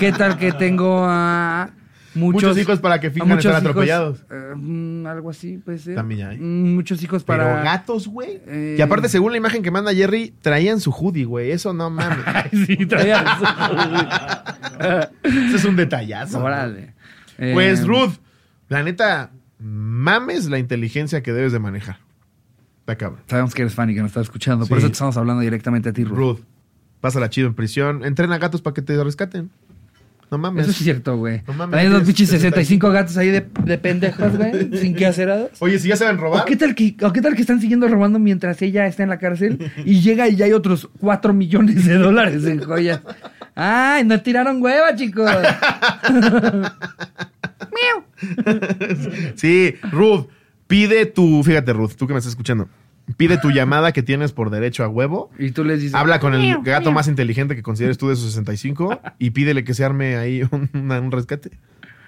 [0.00, 1.70] qué tal que tengo a
[2.18, 4.24] muchos, Muchos hijos para que finjan estar hijos, atropellados.
[4.30, 5.94] eh, mm, algo así, puede ser.
[5.94, 6.38] También hay.
[6.38, 7.62] Mm, muchos hijos Pero para.
[7.62, 8.40] gatos, güey.
[8.46, 8.76] Eh.
[8.78, 11.50] Y aparte, según la imagen que manda Jerry, traían su hoodie, güey.
[11.50, 12.18] Eso no mames.
[12.66, 13.24] Sí, traía
[15.22, 16.42] Eso es un detallazo.
[16.42, 16.94] Órale.
[17.38, 18.14] Eh, Pues, Ruth,
[18.68, 21.98] la neta, mames la inteligencia que debes de manejar.
[22.80, 23.20] Está cabrón.
[23.26, 24.66] Sabemos que eres fan y que nos estás escuchando.
[24.66, 26.16] Por eso te estamos hablando directamente a ti, Ruth.
[26.16, 26.40] Ruth,
[27.00, 28.04] pásala chido en prisión.
[28.04, 29.50] Entrena gatos para que te rescaten.
[30.30, 30.62] No mames.
[30.62, 31.42] Eso es cierto, güey.
[31.46, 34.94] No mames, Hay dos tienes pinches 65 65 gatos ahí de, de pendejos, güey, sin
[34.94, 35.50] qué hacer.
[35.58, 36.42] Oye, si ya saben robar.
[36.42, 39.08] ¿O qué, tal que, ¿O qué tal que están siguiendo robando mientras ella está en
[39.08, 43.00] la cárcel y llega y ya hay otros 4 millones de dólares en joyas?
[43.54, 45.30] ¡Ay, no tiraron hueva, chicos!
[49.36, 50.26] Sí, Ruth,
[50.66, 51.42] pide tu.
[51.44, 52.68] Fíjate, Ruth, tú que me estás escuchando.
[53.16, 55.30] Pide tu llamada que tienes por derecho a huevo.
[55.38, 55.94] Y tú les dices...
[55.94, 56.92] Habla con el "Miau, gato miau".
[56.94, 61.10] más inteligente que consideres tú de esos 65 y pídele que se arme ahí un,
[61.12, 61.50] rescate.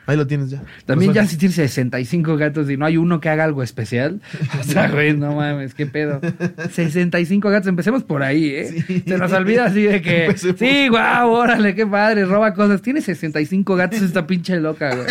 [0.06, 0.62] Ahí lo tienes ya.
[0.86, 4.20] También ya si tienes 65 gatos y no hay uno que haga algo especial.
[4.60, 6.20] O sea, güey, no mames, qué pedo.
[6.70, 8.84] 65 gatos, empecemos por ahí, ¿eh?
[8.86, 9.04] Sí.
[9.06, 10.26] Se nos olvida así de que...
[10.26, 10.58] Empecemos.
[10.58, 12.82] Sí, guau, órale, qué padre, roba cosas.
[12.82, 15.06] Tiene 65 gatos esta pinche loca, güey.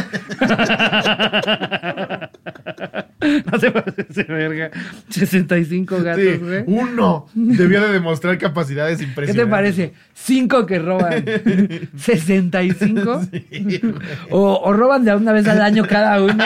[3.51, 4.71] No se hacer verga.
[5.09, 6.63] 65 gatos, Sí, güey.
[6.67, 9.45] uno debió de demostrar capacidades ¿Qué impresionantes.
[9.45, 9.93] te parece?
[10.13, 11.23] Cinco que roban.
[11.97, 13.21] 65.
[14.31, 16.43] O, o roban de una vez al año cada uno.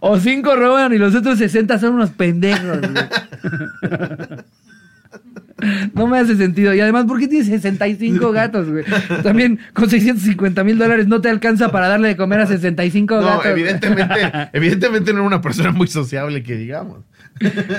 [0.00, 2.78] O cinco roban y los otros 60 son unos pendejos.
[2.80, 2.92] güey.
[5.94, 6.74] No me hace sentido.
[6.74, 8.84] Y además, ¿por qué tienes 65 gatos, güey?
[9.22, 13.26] También con 650 mil dólares no te alcanza para darle de comer a 65 No,
[13.26, 13.46] gatos.
[13.46, 14.14] evidentemente,
[14.52, 17.04] evidentemente no era una persona muy sociable que digamos.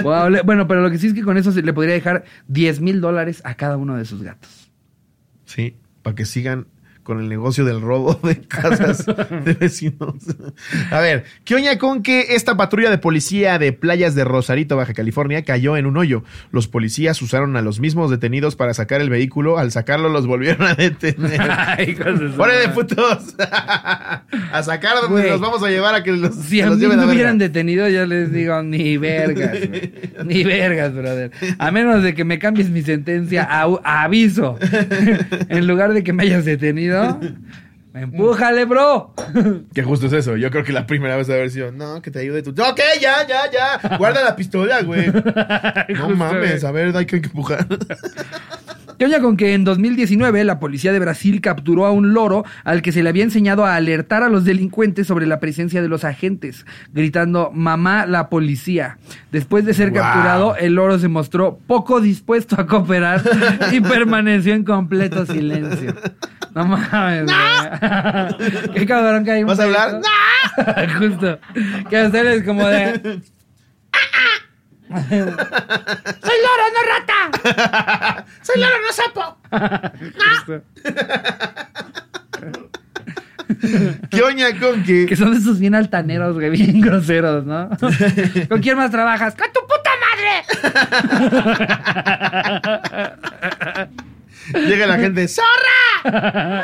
[0.02, 2.24] Wow, le- bueno, pero lo que sí es que con eso se le podría dejar
[2.48, 4.72] 10 mil dólares a cada uno de sus gatos.
[5.46, 6.66] Sí, para que sigan
[7.04, 10.16] con el negocio del robo de casas de vecinos.
[10.92, 14.94] A ver, ¿qué oña con que esta patrulla de policía de playas de Rosarito, Baja
[14.94, 16.24] California, cayó en un hoyo?
[16.52, 19.58] Los policías usaron a los mismos detenidos para sacar el vehículo.
[19.58, 21.42] Al sacarlo, los volvieron a detener.
[21.78, 22.74] De su ¡Órale, madre.
[22.74, 23.36] putos!
[23.40, 25.30] a sacar donde Güey.
[25.30, 27.12] los vamos a llevar a que los, Si a los mí me verga.
[27.12, 29.58] hubieran detenido, yo les digo, ni vergas.
[30.26, 31.32] Ni vergas, brother.
[31.58, 34.58] A menos de que me cambies mi sentencia a, a aviso.
[35.50, 36.93] en lugar de que me hayas detenido,
[37.94, 39.14] empújale, bro.
[39.74, 40.36] Que justo es eso.
[40.38, 42.50] Yo creo que la primera vez de haber sido, no, que te ayude tu.
[42.52, 43.98] Ok, ya, ya, ya.
[43.98, 45.08] Guarda la pistola, güey.
[45.90, 47.68] No Justo, mames, a ver, hay que empujar.
[48.98, 52.82] ¿Qué oña con que en 2019 la policía de Brasil capturó a un loro al
[52.84, 56.04] que se le había enseñado a alertar a los delincuentes sobre la presencia de los
[56.04, 58.98] agentes, gritando mamá la policía.
[59.32, 60.00] Después de ser Wow.
[60.00, 63.22] capturado, el loro se mostró poco dispuesto a cooperar
[63.72, 65.96] y permaneció en completo silencio.
[66.54, 67.36] No mames, güey.
[68.74, 70.02] Qué cabrón que hay un ¿Vas a hablar?
[70.56, 71.00] perrito.
[71.00, 71.40] Justo.
[71.90, 72.94] Que ustedes como de...
[74.94, 78.26] ¡Soy loro, no rata!
[78.44, 79.38] ¡Soy loro, no sapo!
[84.12, 85.08] ¿Qué oña con que.?
[85.08, 87.70] Que son esos bien altaneros, güey, bien groseros, ¿no?
[88.50, 89.34] ¿Con quién más trabajas?
[89.36, 89.90] ¡Con tu puta
[93.74, 93.90] madre!
[94.54, 96.64] Llega la gente, ¡zorra!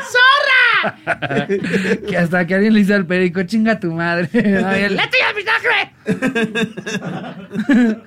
[2.08, 4.30] Que hasta que alguien le dice al perico, chinga tu madre.
[4.64, 5.92] Ay, el, ¡Le estoy al vinagre!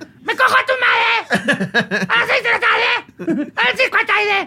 [0.23, 2.07] ¡Me cojo a tu madre!
[2.07, 2.91] ¡A las seis de la tarde!
[3.55, 4.37] ¡A las cinco tarde!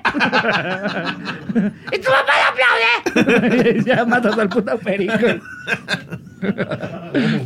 [1.93, 3.83] ¡Y tu papá le aplaude!
[3.87, 5.27] ya matas al puto perico.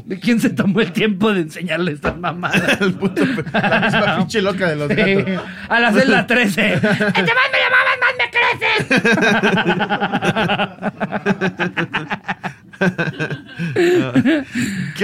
[0.05, 2.81] ¿De quién se tomó el tiempo de enseñarle estas mamadas?
[2.81, 5.45] El puto pe- la misma pinche loca de los Sí, gatos.
[5.69, 6.73] a la celda 13.
[6.73, 8.39] ¡Entre más me llamabas, más me Que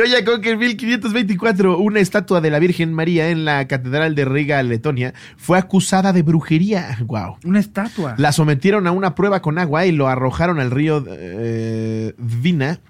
[0.02, 4.24] oye, con que en 1524 una estatua de la Virgen María en la Catedral de
[4.24, 6.98] Riga, Letonia, fue acusada de brujería.
[7.06, 7.36] Wow.
[7.44, 8.14] Una estatua.
[8.18, 12.80] La sometieron a una prueba con agua y lo arrojaron al río eh, Dvina.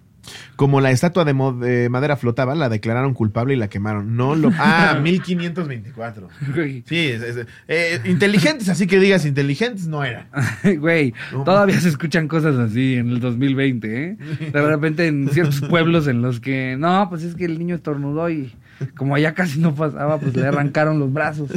[0.57, 4.17] Como la estatua de, madera flotaba, la declararon culpable y la quemaron.
[4.17, 4.51] No lo.
[4.59, 6.29] Ah, 1524.
[6.55, 10.29] Güey, Sí, es- es- eh, inteligentes, así que digas inteligentes no eran.
[10.81, 14.17] Güey, No, todavía se escuchan cosas así en el 2020, ¿eh?
[14.53, 18.29] De repente en ciertos pueblos en los que, no, pues es que el niño estornudó
[18.31, 18.53] y
[18.97, 21.51] como allá casi no pasaba, pues le arrancaron los brazos.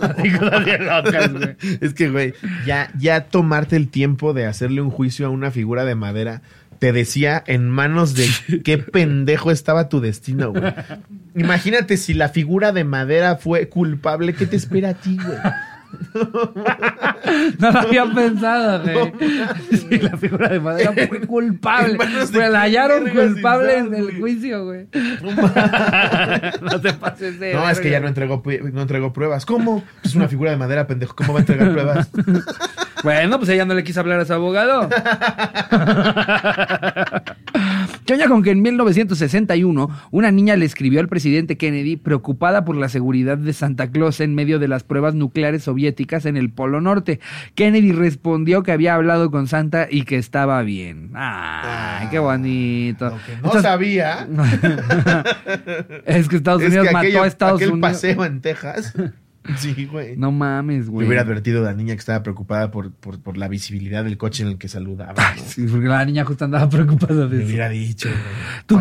[0.00, 1.56] Así cosas bien locas, güey.
[1.80, 2.32] Es que, güey,
[2.66, 6.40] ya, ya tomarte el tiempo de hacerle un juicio a una figura de madera
[6.84, 8.28] te decía en manos de
[8.62, 10.74] qué pendejo estaba tu destino, güey.
[11.34, 15.38] Imagínate si la figura de madera fue culpable, ¿qué te espera a ti, güey?
[17.58, 19.12] No lo había pensado, güey.
[19.70, 21.96] Sí, la figura de madera fue culpable.
[21.96, 24.86] Pues la hallaron culpable en el juicio, güey.
[26.60, 29.46] No te pases de No, es que ya no entregó, no entregó pruebas.
[29.46, 29.82] ¿Cómo?
[30.02, 31.16] Es una figura de madera, pendejo.
[31.16, 32.10] ¿Cómo va a entregar pruebas?
[33.04, 34.88] Bueno, pues ella no le quiso hablar a su abogado.
[38.06, 42.76] ¿Qué oña con que en 1961 una niña le escribió al presidente Kennedy preocupada por
[42.76, 46.80] la seguridad de Santa Claus en medio de las pruebas nucleares soviéticas en el Polo
[46.80, 47.20] Norte?
[47.54, 51.10] Kennedy respondió que había hablado con Santa y que estaba bien.
[51.14, 53.10] Ay, qué bonito.
[53.10, 54.26] Lo que no sabía
[56.06, 57.90] es que Estados es Unidos mató a Estados aquel Unidos.
[57.92, 58.94] paseo en Texas.
[59.58, 60.16] Sí, güey.
[60.16, 61.06] No mames, güey.
[61.06, 64.42] hubiera advertido a la niña que estaba preocupada por, por, por la visibilidad del coche
[64.42, 65.14] en el que saludaba.
[65.36, 65.42] ¿no?
[65.44, 67.46] Sí, porque la niña justo andaba preocupada de eso.
[67.46, 68.08] hubiera dicho.
[68.08, 68.20] güey.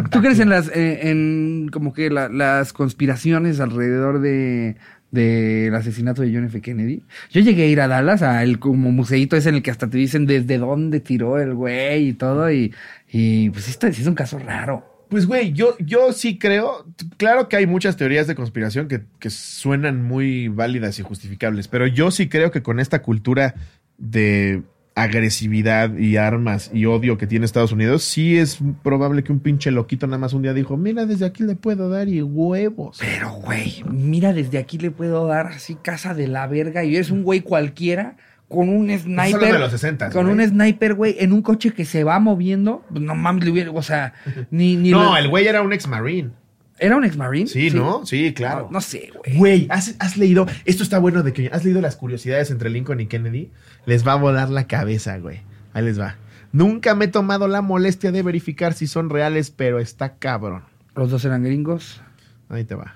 [0.03, 4.78] ¿Tú, tú crees en las, eh, en como que la- las conspiraciones alrededor de
[5.11, 6.59] del asesinato de John F.
[6.61, 7.03] Kennedy?
[7.30, 9.88] Yo llegué a ir a Dallas, a el como museito ese en el que hasta
[9.88, 12.74] te dicen desde dónde tiró el güey y todo, y,
[13.11, 14.92] y pues esto sí es un caso raro.
[15.14, 16.88] Pues, güey, yo, yo sí creo.
[17.18, 21.86] Claro que hay muchas teorías de conspiración que, que suenan muy válidas y justificables, pero
[21.86, 23.53] yo sí creo que con esta cultura
[23.99, 24.64] de
[24.95, 29.70] agresividad y armas y odio que tiene Estados Unidos, sí es probable que un pinche
[29.70, 32.97] loquito nada más un día dijo, mira, desde aquí le puedo dar y huevos.
[32.99, 37.11] Pero, güey, mira, desde aquí le puedo dar así casa de la verga y eres
[37.11, 38.18] un güey cualquiera
[38.53, 39.35] con un sniper.
[39.35, 42.85] hablando de los 60, Con un sniper, güey, en un coche que se va moviendo.
[42.89, 44.13] pues, No mames, le hubiera, o sea,
[44.51, 46.31] ni, ni No, lo- el güey era un ex marine.
[46.79, 47.47] ¿Era un ex-marine?
[47.47, 48.03] Sí, ¿no?
[48.05, 48.63] Sí, claro.
[48.65, 49.37] No, no sé, güey.
[49.37, 52.99] Güey, ¿has, has leído, esto está bueno de que has leído las curiosidades entre Lincoln
[52.99, 53.51] y Kennedy,
[53.85, 55.41] les va a volar la cabeza, güey.
[55.73, 56.15] Ahí les va.
[56.51, 60.63] Nunca me he tomado la molestia de verificar si son reales, pero está cabrón.
[60.95, 62.01] Los dos eran gringos.
[62.49, 62.95] Ahí te va.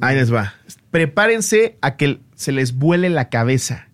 [0.00, 0.54] Ahí les va.
[0.90, 3.88] Prepárense a que se les vuele la cabeza.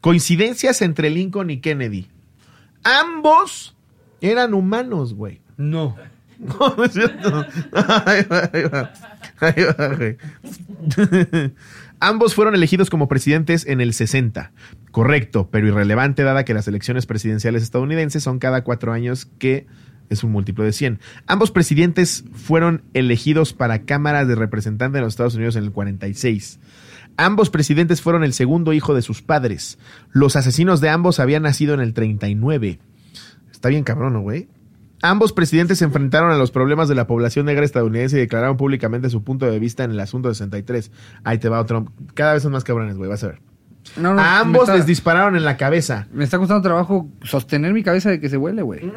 [0.00, 2.08] Coincidencias entre Lincoln y Kennedy.
[2.84, 3.76] Ambos
[4.20, 5.40] eran humanos, güey.
[5.56, 5.96] No.
[6.40, 7.28] No, no es cierto.
[8.06, 8.92] Ahí va, ahí va.
[9.40, 10.16] Ahí va, güey.
[12.00, 14.50] Ambos fueron elegidos como presidentes en el 60.
[14.90, 19.66] Correcto, pero irrelevante dada que las elecciones presidenciales estadounidenses son cada cuatro años que
[20.10, 21.00] es un múltiplo de 100.
[21.26, 26.60] Ambos presidentes fueron elegidos para cámaras de representantes de los Estados Unidos en el 46.
[27.16, 29.78] Ambos presidentes fueron el segundo hijo de sus padres.
[30.10, 32.78] Los asesinos de ambos habían nacido en el 39.
[33.50, 34.48] Está bien cabrón, ¿no, güey?
[35.02, 39.08] Ambos presidentes se enfrentaron a los problemas de la población negra estadounidense y declararon públicamente
[39.08, 40.90] su punto de vista en el asunto de 63.
[41.24, 41.86] Ahí te va otro.
[42.14, 43.40] Cada vez son más cabrones, güey, vas a ver.
[43.96, 46.06] No, no, a me ambos está- les dispararon en la cabeza.
[46.12, 48.80] Me está costando trabajo sostener mi cabeza de que se huele, güey.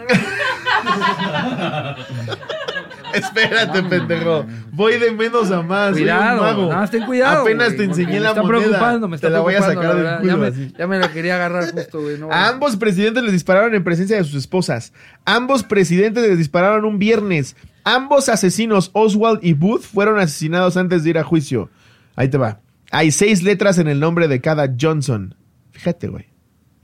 [3.14, 4.46] Espérate, pendejo.
[4.72, 5.92] Voy de menos a más.
[5.94, 6.90] soy un Cuidado, mago.
[6.90, 7.42] ten cuidado.
[7.44, 8.60] Apenas te enseñé me la está moneda.
[8.62, 10.42] preocupando, me está Te la voy a sacar del culo.
[10.42, 10.60] ya, así.
[10.60, 12.18] me, ya me la quería agarrar justo, güey.
[12.18, 14.94] No, A ambos presidentes les dispararon en presencia de sus esposas.
[15.26, 17.56] Ambos presidentes les dispararon un viernes.
[17.84, 21.70] Ambos asesinos, Oswald y Booth, fueron asesinados antes de ir a juicio.
[22.16, 22.62] Ahí te va.
[22.94, 25.34] Hay seis letras en el nombre de cada Johnson.
[25.72, 26.28] Fíjate, güey.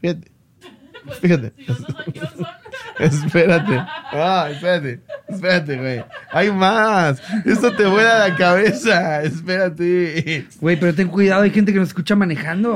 [0.01, 0.31] Fíjate.
[1.21, 1.53] Fíjate.
[1.55, 2.47] Si yo no soy Johnson.
[2.99, 3.77] Espérate.
[4.11, 5.01] Ah, espérate.
[5.27, 6.03] Espérate, güey.
[6.31, 7.21] Hay más.
[7.45, 9.21] Esto te vuela la cabeza.
[9.21, 10.47] Espérate.
[10.59, 12.75] Güey, pero ten cuidado, hay gente que nos escucha manejando.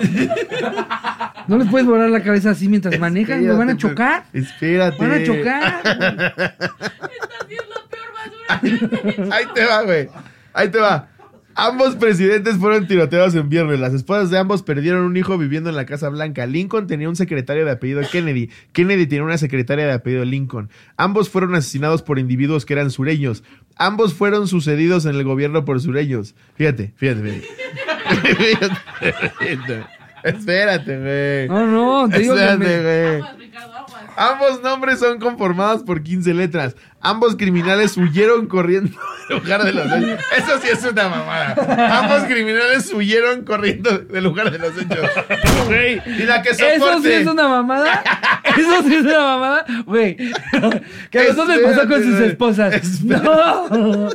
[1.48, 4.24] No les puedes volar la cabeza así mientras manejan, nos van a Espérate, chocar.
[4.32, 4.98] Espérate.
[5.00, 5.82] Van a chocar.
[5.86, 9.36] Esta sí es la peor basura.
[9.36, 10.10] Ahí te va, güey.
[10.54, 11.10] Ahí te va.
[11.56, 13.80] Ambos presidentes fueron tiroteados en viernes.
[13.80, 16.46] Las esposas de ambos perdieron un hijo viviendo en la Casa Blanca.
[16.46, 18.50] Lincoln tenía un secretario de apellido Kennedy.
[18.72, 20.70] Kennedy tenía una secretaria de apellido Lincoln.
[20.98, 23.44] Ambos fueron asesinados por individuos que eran sureños.
[23.76, 26.36] Ambos fueron sucedidos en el gobierno por sureños.
[26.56, 27.44] Fíjate, fíjate,
[29.40, 29.84] fíjate.
[30.24, 31.48] Espérate, güey.
[31.50, 33.34] No, no, te digo que Espérate, me-.
[34.16, 36.76] Ambos nombres son conformados por 15 letras.
[37.06, 38.98] Ambos criminales huyeron corriendo
[39.30, 40.20] del lugar de los hechos.
[40.38, 42.00] Eso sí es una mamada.
[42.00, 45.10] Ambos criminales huyeron corriendo del lugar de los hechos.
[45.68, 47.22] Güey, Y la que ¿Eso sí soporte.
[47.22, 48.04] es una mamada?
[48.58, 49.66] ¿Eso sí es una mamada?
[49.86, 50.16] Güey,
[51.12, 52.74] que a los dos les pasó con sus esposas.
[52.74, 53.24] Espérate.
[53.28, 54.10] No.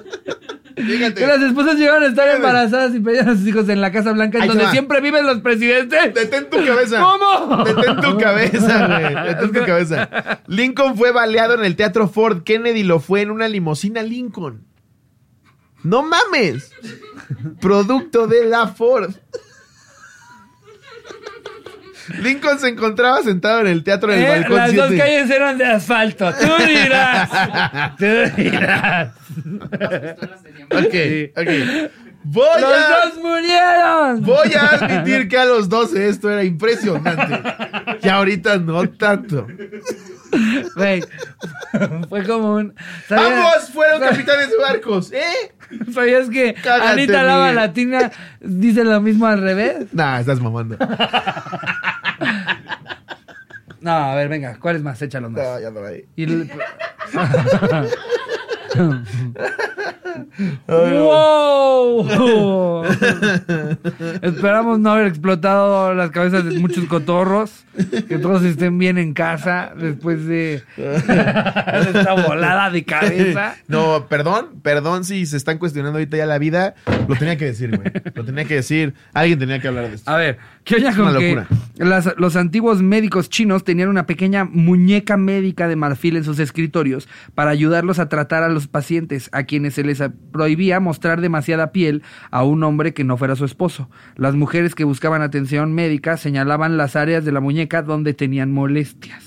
[0.76, 1.14] Fíjate.
[1.20, 4.12] Que las esposas llegaron a estar embarazadas y pedían a sus hijos en la Casa
[4.12, 4.70] Blanca, en Ahí donde va.
[4.70, 6.14] siempre viven los presidentes.
[6.14, 7.00] Detén tu cabeza.
[7.00, 7.64] ¿Cómo?
[7.64, 9.24] Detén tu cabeza, güey.
[9.26, 10.08] Detén tu cabeza.
[10.46, 12.44] Lincoln fue baleado en el Teatro Ford.
[12.44, 14.64] Kennedy lo fue en una limusina Lincoln.
[15.82, 16.72] ¡No mames!
[17.60, 19.12] Producto de la Ford.
[22.22, 24.96] Lincoln se encontraba sentado en el teatro del Eh, balcón las dos 7.
[25.02, 26.32] calles eran de asfalto.
[26.32, 27.30] Tú dirás.
[27.98, 28.06] Tú
[28.42, 29.12] dirás.
[30.70, 30.94] Ok,
[31.36, 31.90] ok.
[32.24, 34.22] Voy Los a, dos murieron.
[34.22, 37.42] voy a admitir que a los 12 esto era impresionante.
[38.02, 39.46] Y ahorita no tanto.
[40.76, 41.02] Güey,
[42.08, 42.74] fue como un.
[43.08, 45.52] ¿sabías- Ambos fueron capitanes de barcos, ¿eh?
[45.92, 47.52] ¿Sabías que Anita Lava.
[47.52, 48.10] Latina
[48.40, 49.86] dice lo mismo al revés?
[49.92, 50.76] Nah, estás mamando.
[53.80, 55.00] No, a ver, venga, ¿cuál es más?
[55.00, 55.42] Échalo más.
[55.42, 56.04] No, ya no hay.
[56.16, 56.50] Y el-
[60.66, 62.06] ¡Wow!
[64.22, 67.64] Esperamos no haber explotado las cabezas de muchos cotorros.
[68.08, 73.54] Que todos estén bien en casa después de esta volada de cabeza.
[73.68, 76.74] No, perdón, perdón si se están cuestionando ahorita ya la vida.
[77.06, 77.92] Lo tenía que decir, güey.
[78.14, 78.94] Lo tenía que decir.
[79.14, 80.10] Alguien tenía que hablar de esto.
[80.10, 80.38] A ver,
[80.68, 81.48] ¿qué oña Es una con que locura.
[81.78, 87.08] las- los antiguos médicos chinos tenían una pequeña muñeca médica de marfil en sus escritorios
[87.34, 90.02] para ayudarlos a tratar a los pacientes a quienes se les
[90.32, 93.88] prohibía mostrar demasiada piel a un hombre que no fuera su esposo.
[94.16, 99.24] Las mujeres que buscaban atención médica señalaban las áreas de la muñeca donde tenían molestias.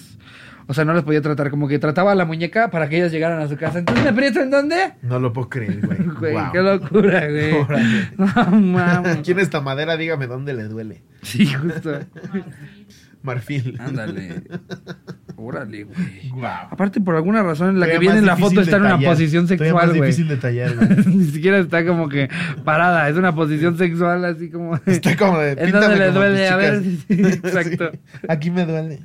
[0.67, 3.11] O sea, no les podía tratar, como que trataba a la muñeca para que ellas
[3.11, 3.79] llegaran a su casa.
[3.79, 4.93] Entonces, ¿me aprieto en dónde?
[5.01, 5.97] No lo puedo creer, güey.
[6.19, 6.51] Güey, Wow.
[6.53, 7.51] qué locura, güey.
[8.17, 9.17] No mames.
[9.23, 9.97] ¿Quién esta madera?
[9.97, 11.01] Dígame dónde le duele.
[11.21, 11.99] Sí, justo.
[13.23, 13.77] Marfil.
[13.79, 14.43] Ándale.
[15.43, 16.29] Órale, güey.
[16.33, 16.43] Wow.
[16.69, 18.83] Aparte, por alguna razón, en la que viene en la difícil foto de está en
[18.83, 20.01] una posición sexual, güey.
[20.01, 20.89] difícil de tallar, güey.
[21.15, 22.29] Ni siquiera está como que
[22.63, 24.79] parada, es una posición sexual así como...
[24.85, 25.51] Está como de.
[25.57, 26.47] ¿En píntame dónde le duele?
[26.47, 27.89] A ver, sí, exacto.
[27.91, 28.99] Sí, Aquí me duele.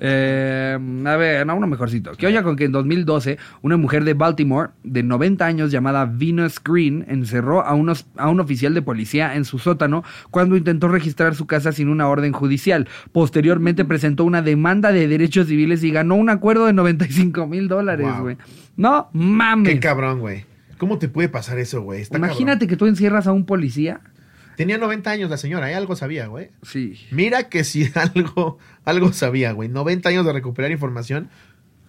[0.00, 2.12] Eh, a ver, no, uno mejorcito.
[2.12, 6.60] ¿Qué oye con que en 2012 una mujer de Baltimore de 90 años llamada Venus
[6.62, 11.34] Green encerró a, unos, a un oficial de policía en su sótano cuando intentó registrar
[11.34, 12.88] su casa sin una orden judicial.
[13.12, 18.06] Posteriormente presentó una demanda de derechos civiles y ganó un acuerdo de 95 mil dólares,
[18.08, 18.20] Wow.
[18.22, 18.36] güey.
[18.76, 19.72] No mames.
[19.74, 20.44] Qué cabrón, güey.
[20.78, 22.04] ¿Cómo te puede pasar eso, güey?
[22.14, 24.00] Imagínate que tú encierras a un policía.
[24.56, 25.74] Tenía 90 años la señora, ¿eh?
[25.74, 26.50] Algo sabía, güey.
[26.62, 26.94] Sí.
[27.10, 29.68] Mira que si algo, algo sabía, güey.
[29.68, 31.28] 90 años de recuperar información.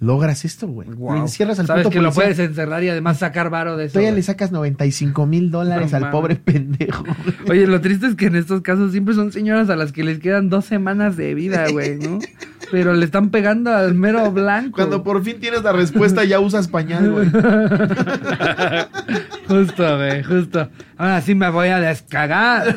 [0.02, 0.90] Logras esto, güey.
[0.90, 1.16] Lo Wow.
[1.22, 3.94] encierras al Sabes que lo puedes encerrar y además sacar varo de eso.
[3.94, 7.06] Todavía le sacas 95 mil dólares No al pobre pendejo.
[7.50, 10.20] Oye, lo triste es que en estos casos siempre son señoras a las que les
[10.20, 12.20] quedan dos semanas de vida, güey, ¿no?
[12.72, 14.72] Pero le están pegando al mero blanco.
[14.76, 17.30] Cuando por fin tienes la respuesta, ya usas pañal, güey.
[19.48, 20.68] Justo, güey, justo.
[20.98, 22.76] Ahora sí me voy a descagar.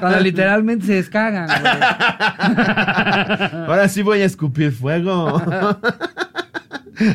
[0.00, 1.60] Cuando literalmente se descagan, güey.
[3.68, 5.42] Ahora sí voy a escupir fuego.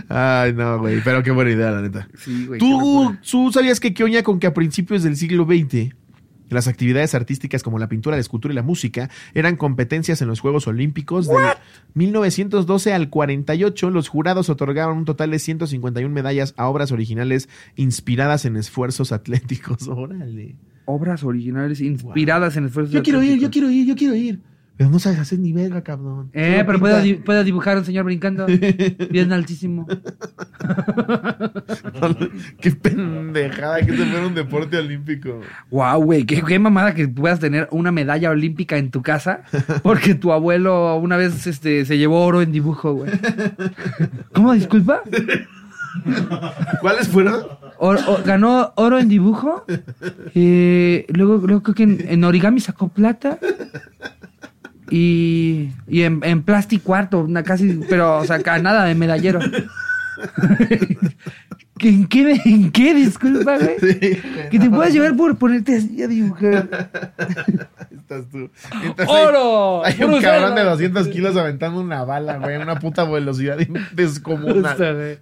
[0.09, 1.01] Ay, no, güey.
[1.03, 2.07] Pero qué buena idea, la neta.
[2.17, 2.59] Sí, güey.
[2.59, 3.15] ¿Tú.
[3.29, 5.95] ¿Tú sabías que qué oña con que a principios del siglo XX
[6.49, 10.41] las actividades artísticas como la pintura, la escultura y la música eran competencias en los
[10.41, 11.27] Juegos Olímpicos?
[11.27, 11.35] De
[11.93, 18.45] 1912 al 48, los jurados otorgaban un total de 151 medallas a obras originales inspiradas
[18.45, 19.87] en esfuerzos atléticos.
[19.87, 20.55] Órale.
[20.85, 23.51] Obras originales inspiradas en esfuerzos Yo quiero ir, yo atléticos.
[23.51, 24.39] quiero ir, yo quiero ir.
[24.81, 26.31] Pero no sabes hacer ni verga, cabrón.
[26.33, 28.47] Eh, pero puedo, di- puedo dibujar a un señor brincando.
[29.11, 29.85] Bien altísimo.
[32.59, 35.39] Qué pendejada que se fuera un deporte olímpico.
[35.69, 39.41] Wow, güey, qué, qué mamada que puedas tener una medalla olímpica en tu casa
[39.83, 43.11] porque tu abuelo una vez este, se llevó oro en dibujo, güey.
[44.33, 45.01] ¿Cómo, disculpa?
[46.81, 47.35] ¿Cuáles fueron?
[47.77, 49.63] Or- o- ganó oro en dibujo.
[50.33, 53.37] eh, luego, luego creo que en, en origami sacó plata.
[54.91, 59.39] Y, y en, en plástico cuarto, una casi, pero, o sea, nada de medallero.
[61.79, 62.39] ¿En qué?
[62.45, 62.93] ¿En qué?
[62.93, 63.79] Disculpa, güey.
[63.79, 63.99] Sí,
[64.51, 64.95] Que te no, puedas no.
[64.95, 66.67] llevar por ponerte así a dibujar.
[67.91, 68.49] Estás tú.
[69.07, 69.83] ¡Oro!
[69.83, 73.57] Hay, un cabrón de 200 kilos aventando una bala, güey, a una puta velocidad
[73.93, 75.19] descomunal.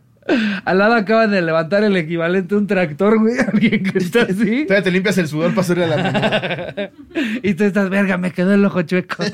[0.66, 3.40] Al lado acaban de levantar el equivalente a un tractor, güey.
[3.54, 4.66] Alguien que está así.
[4.66, 6.92] Todavía te limpias el sudor para hacerle a la.
[7.44, 9.24] Y tú estás, verga, me quedó el ojo chueco.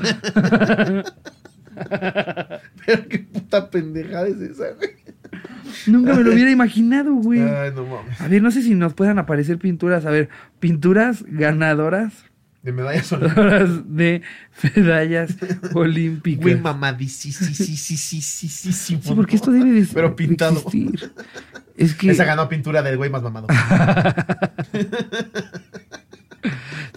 [2.86, 4.92] Pero qué puta pendejada es esa, güey.
[5.88, 7.42] Nunca me lo hubiera imaginado, güey.
[7.42, 8.22] Ay, no mames.
[8.22, 10.06] A ver, no sé si nos puedan aparecer pinturas.
[10.06, 10.30] A ver,
[10.60, 12.26] pinturas ganadoras
[12.66, 13.96] De medallas olímpicas.
[13.96, 14.22] de
[14.76, 15.36] medallas
[15.74, 16.42] olímpicas.
[16.42, 17.36] Güey, mamadísimo.
[18.74, 20.56] Sí, porque esto debe de Pero pintado.
[20.58, 21.12] existir.
[21.78, 23.46] Es que Esa ganó pintura del güey más mamado.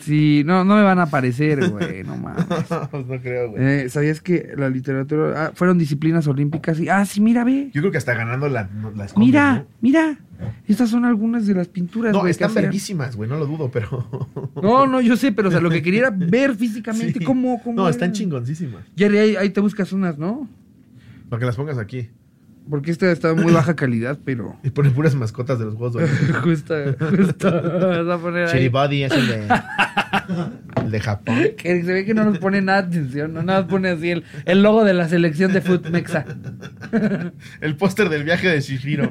[0.08, 2.46] sí, no, no me van a aparecer, güey, no mames.
[2.92, 3.62] no creo, güey.
[3.64, 6.80] Eh, ¿Sabías que la literatura ah, fueron disciplinas olímpicas?
[6.80, 7.70] Y, ah, sí, mira, ve.
[7.72, 10.18] Yo creo que hasta ganando la, no- la esconden, Mira, mira.
[10.68, 12.12] Estas son algunas de las pinturas.
[12.12, 14.06] No, están verguísimas, güey, no lo dudo, pero.
[14.62, 17.24] No, no, yo sé, pero o sea, lo que quería era ver físicamente Sí.
[17.24, 17.76] cómo, cómo.
[17.76, 18.82] No, están chingoncísimas.
[18.96, 20.48] Jerry, ahí, ahí te buscas unas, ¿no?
[21.28, 22.08] Para que las pongas aquí.
[22.68, 24.56] Porque esta está muy baja calidad, pero.
[24.62, 26.02] Y ponen puras mascotas de los juegos.
[26.42, 27.50] justo, justo.
[27.50, 28.52] Vas a poner ahí.
[28.52, 29.48] Chiribody es el de.
[30.84, 31.38] el de Japón.
[31.56, 34.10] Que se ve que no nos pone nada de atención, no nada más pone así
[34.10, 36.24] el, el logo de la selección de Foot Mexa.
[37.60, 39.10] El póster del viaje de Shihiro.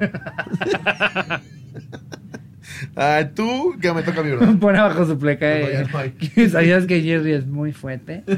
[2.96, 4.56] Ah, tú, que me toca mi verdad.
[4.60, 5.46] Pone abajo su pleca.
[5.46, 5.88] Ya eh.
[5.92, 6.50] no.
[6.50, 8.24] ¿Sabías que Jerry es muy fuerte?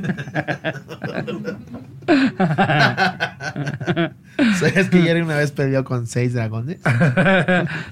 [4.59, 6.79] ¿Sabes que Jerry una vez peleó con seis dragones?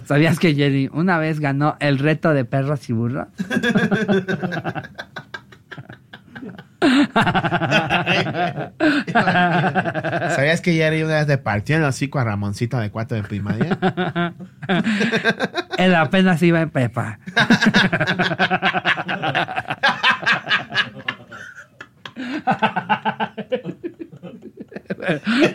[0.05, 3.27] ¿Sabías que Jerry una vez ganó el reto de perros y burros?
[10.35, 13.77] ¿Sabías que Jerry una vez le partió el hocico a Ramoncito de cuatro de primaria?
[15.77, 17.19] Él apenas iba en prepa.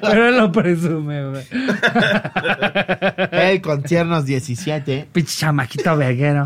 [0.00, 1.44] Pero él lo presume, güey.
[3.32, 5.08] Él con tiernos 17.
[5.12, 6.44] Pinche chamaquito verguero.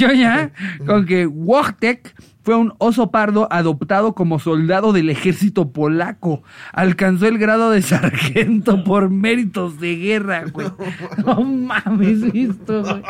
[0.00, 0.50] ¿Qué oña?
[0.86, 6.42] Con que Wojtek fue un oso pardo adoptado como soldado del ejército polaco.
[6.72, 10.68] Alcanzó el grado de sargento por méritos de guerra, güey.
[11.26, 13.02] No mames, esto, güey.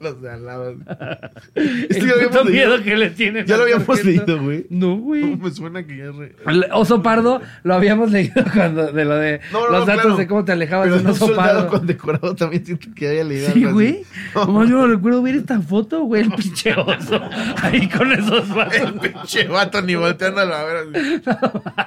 [0.00, 0.70] Los de al lado.
[0.70, 2.82] El Este puto habíamos miedo leído.
[2.84, 3.44] que le tienen.
[3.46, 4.66] Ya lo habíamos leído, güey.
[4.70, 5.20] No, güey.
[5.20, 6.34] ¿Cómo me suena que ya re...
[6.46, 10.02] El oso pardo lo habíamos leído cuando de lo de No, no, los no, datos
[10.04, 10.16] claro.
[10.16, 11.68] de cómo te alejabas Pero de un oso pardo.
[11.68, 14.02] condecorado también siento que haya leído Sí, güey.
[14.32, 17.20] Como yo no recuerdo ver esta foto, güey, el pinche oso.
[17.62, 18.92] Ahí con esos El vatos.
[19.02, 20.76] pinche vato ni volteándolo a ver.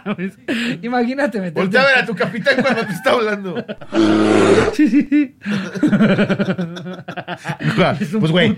[0.05, 0.79] así.
[0.83, 1.59] Imagínate meterte.
[1.61, 3.65] Voltea a ver a tu capitán cuando te está hablando.
[4.73, 5.35] Sí, sí, sí.
[8.03, 8.57] Es un Pues, güey,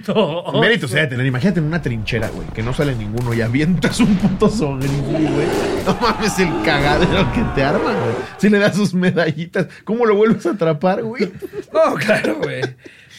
[0.60, 1.26] mérito se debe tener.
[1.26, 5.48] Imagínate en una trinchera, güey, que no sale ninguno y avientas un puto sonrisa, güey.
[5.86, 8.16] No mames el cagadero que te arman, güey.
[8.38, 11.32] Si le das sus medallitas, ¿cómo lo vuelves a atrapar, güey?
[11.74, 12.62] No, claro, güey.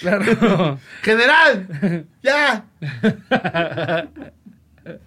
[0.01, 0.79] Claro.
[1.03, 2.07] ¡General!
[2.23, 2.65] ¡Ya!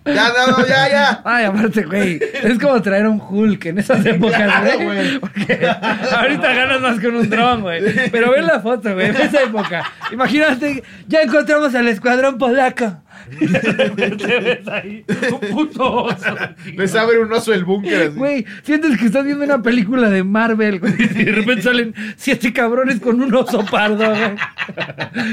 [0.06, 1.22] Ya, no, ya, ya.
[1.24, 4.86] Ay, aparte, güey, es como traer un Hulk en esas épocas, Claro, güey.
[4.86, 5.20] güey.
[5.20, 5.68] Porque
[6.12, 8.10] ahorita ganas más con un dron, güey.
[8.12, 9.84] Pero ve la foto, güey, en esa época.
[10.12, 13.02] Imagínate, ya encontramos al escuadrón polaco.
[13.40, 16.36] Y repente ves ahí un puto oso.
[16.76, 18.12] Les abre un oso el búnker.
[18.12, 20.94] Güey, sientes que estás viendo una película de Marvel, güey.
[21.00, 24.36] Y de repente salen siete cabrones con un oso pardo, güey.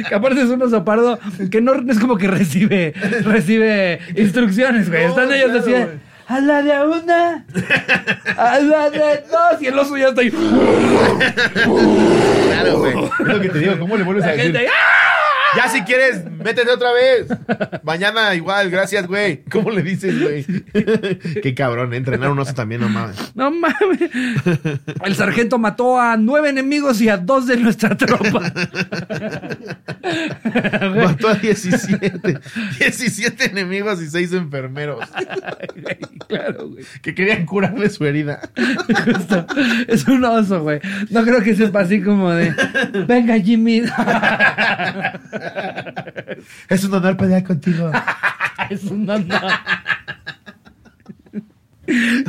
[0.09, 1.19] Que aparte es un oso pardo
[1.51, 2.93] que no es como que recibe,
[3.25, 4.01] recibe
[4.37, 5.05] instrucciones, güey.
[5.05, 5.97] No, Están ellos claro, así, de, güey.
[6.29, 7.45] a la de una,
[8.37, 10.31] a la de dos, y el oso ya está ahí.
[12.47, 12.95] Claro, güey.
[13.21, 14.53] Es lo que te digo, ¿cómo le vuelves a La decir?
[14.53, 14.73] gente ¡ah!
[15.57, 17.27] Ya si quieres, métete otra vez.
[17.83, 19.45] Mañana igual, gracias, güey.
[19.45, 20.45] ¿Cómo le dices, güey?
[21.43, 21.97] Qué cabrón, ¿eh?
[21.97, 23.17] entrenar un oso también, no mames.
[23.35, 24.11] No mames.
[25.05, 28.53] El sargento mató a nueve enemigos y a dos de nuestra tropa.
[30.95, 32.39] Mató a 17.
[32.79, 35.07] 17 enemigos y 6 enfermeros
[36.29, 36.85] claro, güey.
[37.03, 38.41] que querían curarle su herida.
[39.05, 39.47] Justo.
[39.89, 40.81] Es un oso, güey.
[41.11, 42.55] No creo que sepa así como de.
[43.07, 43.83] Venga, Jimmy.
[46.69, 47.91] Es un honor pelear contigo.
[48.71, 49.41] es un honor.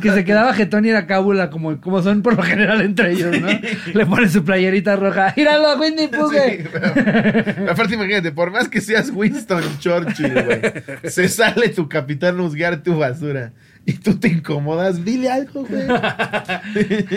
[0.01, 3.41] Que se quedaba jetón y era cábula, como, como son por lo general entre ellos,
[3.41, 3.47] ¿no?
[3.91, 5.33] Le pone su playerita roja.
[5.35, 6.29] ¡Míralo, Winnie Pooh!
[6.29, 10.61] Sí, pero- aparte, imagínate, por más que seas Winston Churchill, güey,
[11.05, 13.51] se sale tu capitán a juzgar tu basura.
[13.89, 15.87] Y tú te incomodas, dile algo, güey.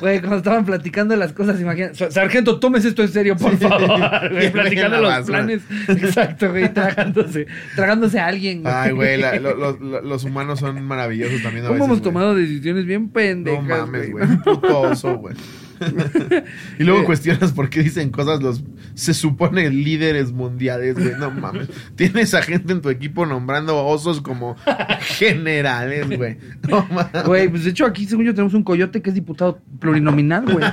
[0.00, 2.10] Güey, cuando estaban platicando las cosas, imagínate.
[2.10, 4.28] Sargento, tomes esto en serio, por favor.
[4.32, 5.62] güey, platicando los planes.
[5.88, 7.46] Exacto, güey, tragándose,
[7.76, 8.62] tragándose a alguien.
[8.62, 8.74] güey.
[8.74, 12.02] Ay, güey, la- lo- lo- lo- los humanos son maravillosos también a ¿Cómo veces, hemos
[12.02, 13.62] tomado decisiones bien pendejas?
[13.62, 14.24] No mames, güey.
[14.24, 15.34] Un puto oso, güey.
[16.78, 17.04] y luego Eh.
[17.04, 18.62] cuestionas por qué dicen cosas los
[18.94, 21.14] se supone líderes mundiales, güey.
[21.18, 21.68] No mames.
[21.96, 24.56] Tienes a gente en tu equipo nombrando osos como
[25.00, 26.38] generales, güey.
[26.68, 27.24] No mames.
[27.24, 30.64] Güey, pues de hecho aquí, según yo, tenemos un coyote que es diputado plurinominal, güey.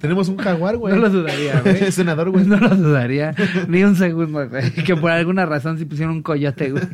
[0.00, 0.94] Tenemos un jaguar, güey.
[0.94, 1.90] No lo dudaría, güey.
[1.90, 2.44] Senador, güey.
[2.46, 3.34] No lo dudaría
[3.68, 4.70] ni un segundo, güey.
[4.72, 6.84] Que por alguna razón sí pusieron un coyote, güey.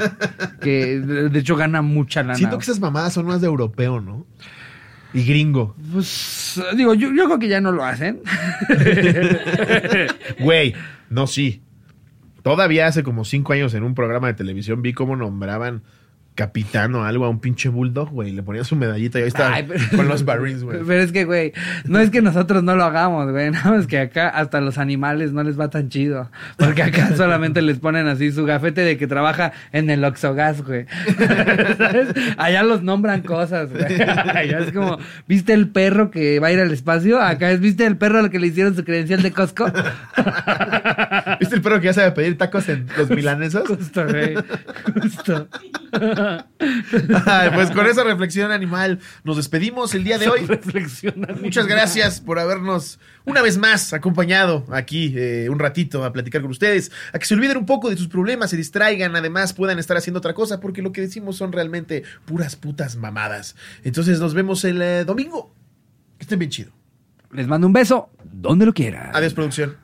[0.61, 2.37] Que de hecho gana mucha lana.
[2.37, 4.27] Siento que esas mamadas son más de europeo, ¿no?
[5.15, 5.75] Y gringo.
[5.93, 8.21] Pues digo, yo, yo creo que ya no lo hacen.
[10.41, 10.75] Güey,
[11.11, 11.63] no, sí.
[12.43, 15.83] Todavía hace como cinco años en un programa de televisión vi cómo nombraban
[16.35, 18.33] capitán o algo a un pinche bulldog, güey.
[18.33, 20.79] Le ponían su medallita y ahí estaba Ay, pero- con los Marines, güey.
[20.87, 21.53] Pero es que, güey,
[21.85, 23.51] no es que nosotros no lo hagamos, güey.
[23.51, 26.31] Nada más que acá hasta los animales no les va tan chido.
[26.57, 30.87] Porque acá solamente les ponen así su gafete de que trabaja en el Oxogas, güey.
[31.79, 32.09] ¿Sabes?
[32.39, 34.01] Allá los nombran cosas, güey.
[34.35, 34.99] Allá es como,
[35.29, 37.21] ¿viste el perro que va a ir al espacio?
[37.21, 39.67] Acá es, ¿viste el perro al que le hicieron su credencial de Costco?
[41.41, 43.67] ¿Viste el perro que ya sabe pedir tacos en los milanesos?
[43.69, 44.35] Justo, güey.
[45.01, 45.49] Justo.
[47.27, 50.49] Ay, pues con esa reflexión animal nos despedimos el día de hoy.
[51.41, 56.51] Muchas gracias por habernos una vez más acompañado aquí eh, un ratito a platicar con
[56.51, 59.97] ustedes, a que se olviden un poco de sus problemas, se distraigan, además puedan estar
[59.97, 63.57] haciendo otra cosa, porque lo que decimos son realmente puras putas mamadas.
[63.85, 65.55] Entonces nos vemos el eh, domingo.
[66.19, 66.73] Que estén bien chido.
[67.33, 69.11] Les mando un beso donde lo quiera.
[69.15, 69.82] Adiós, producción.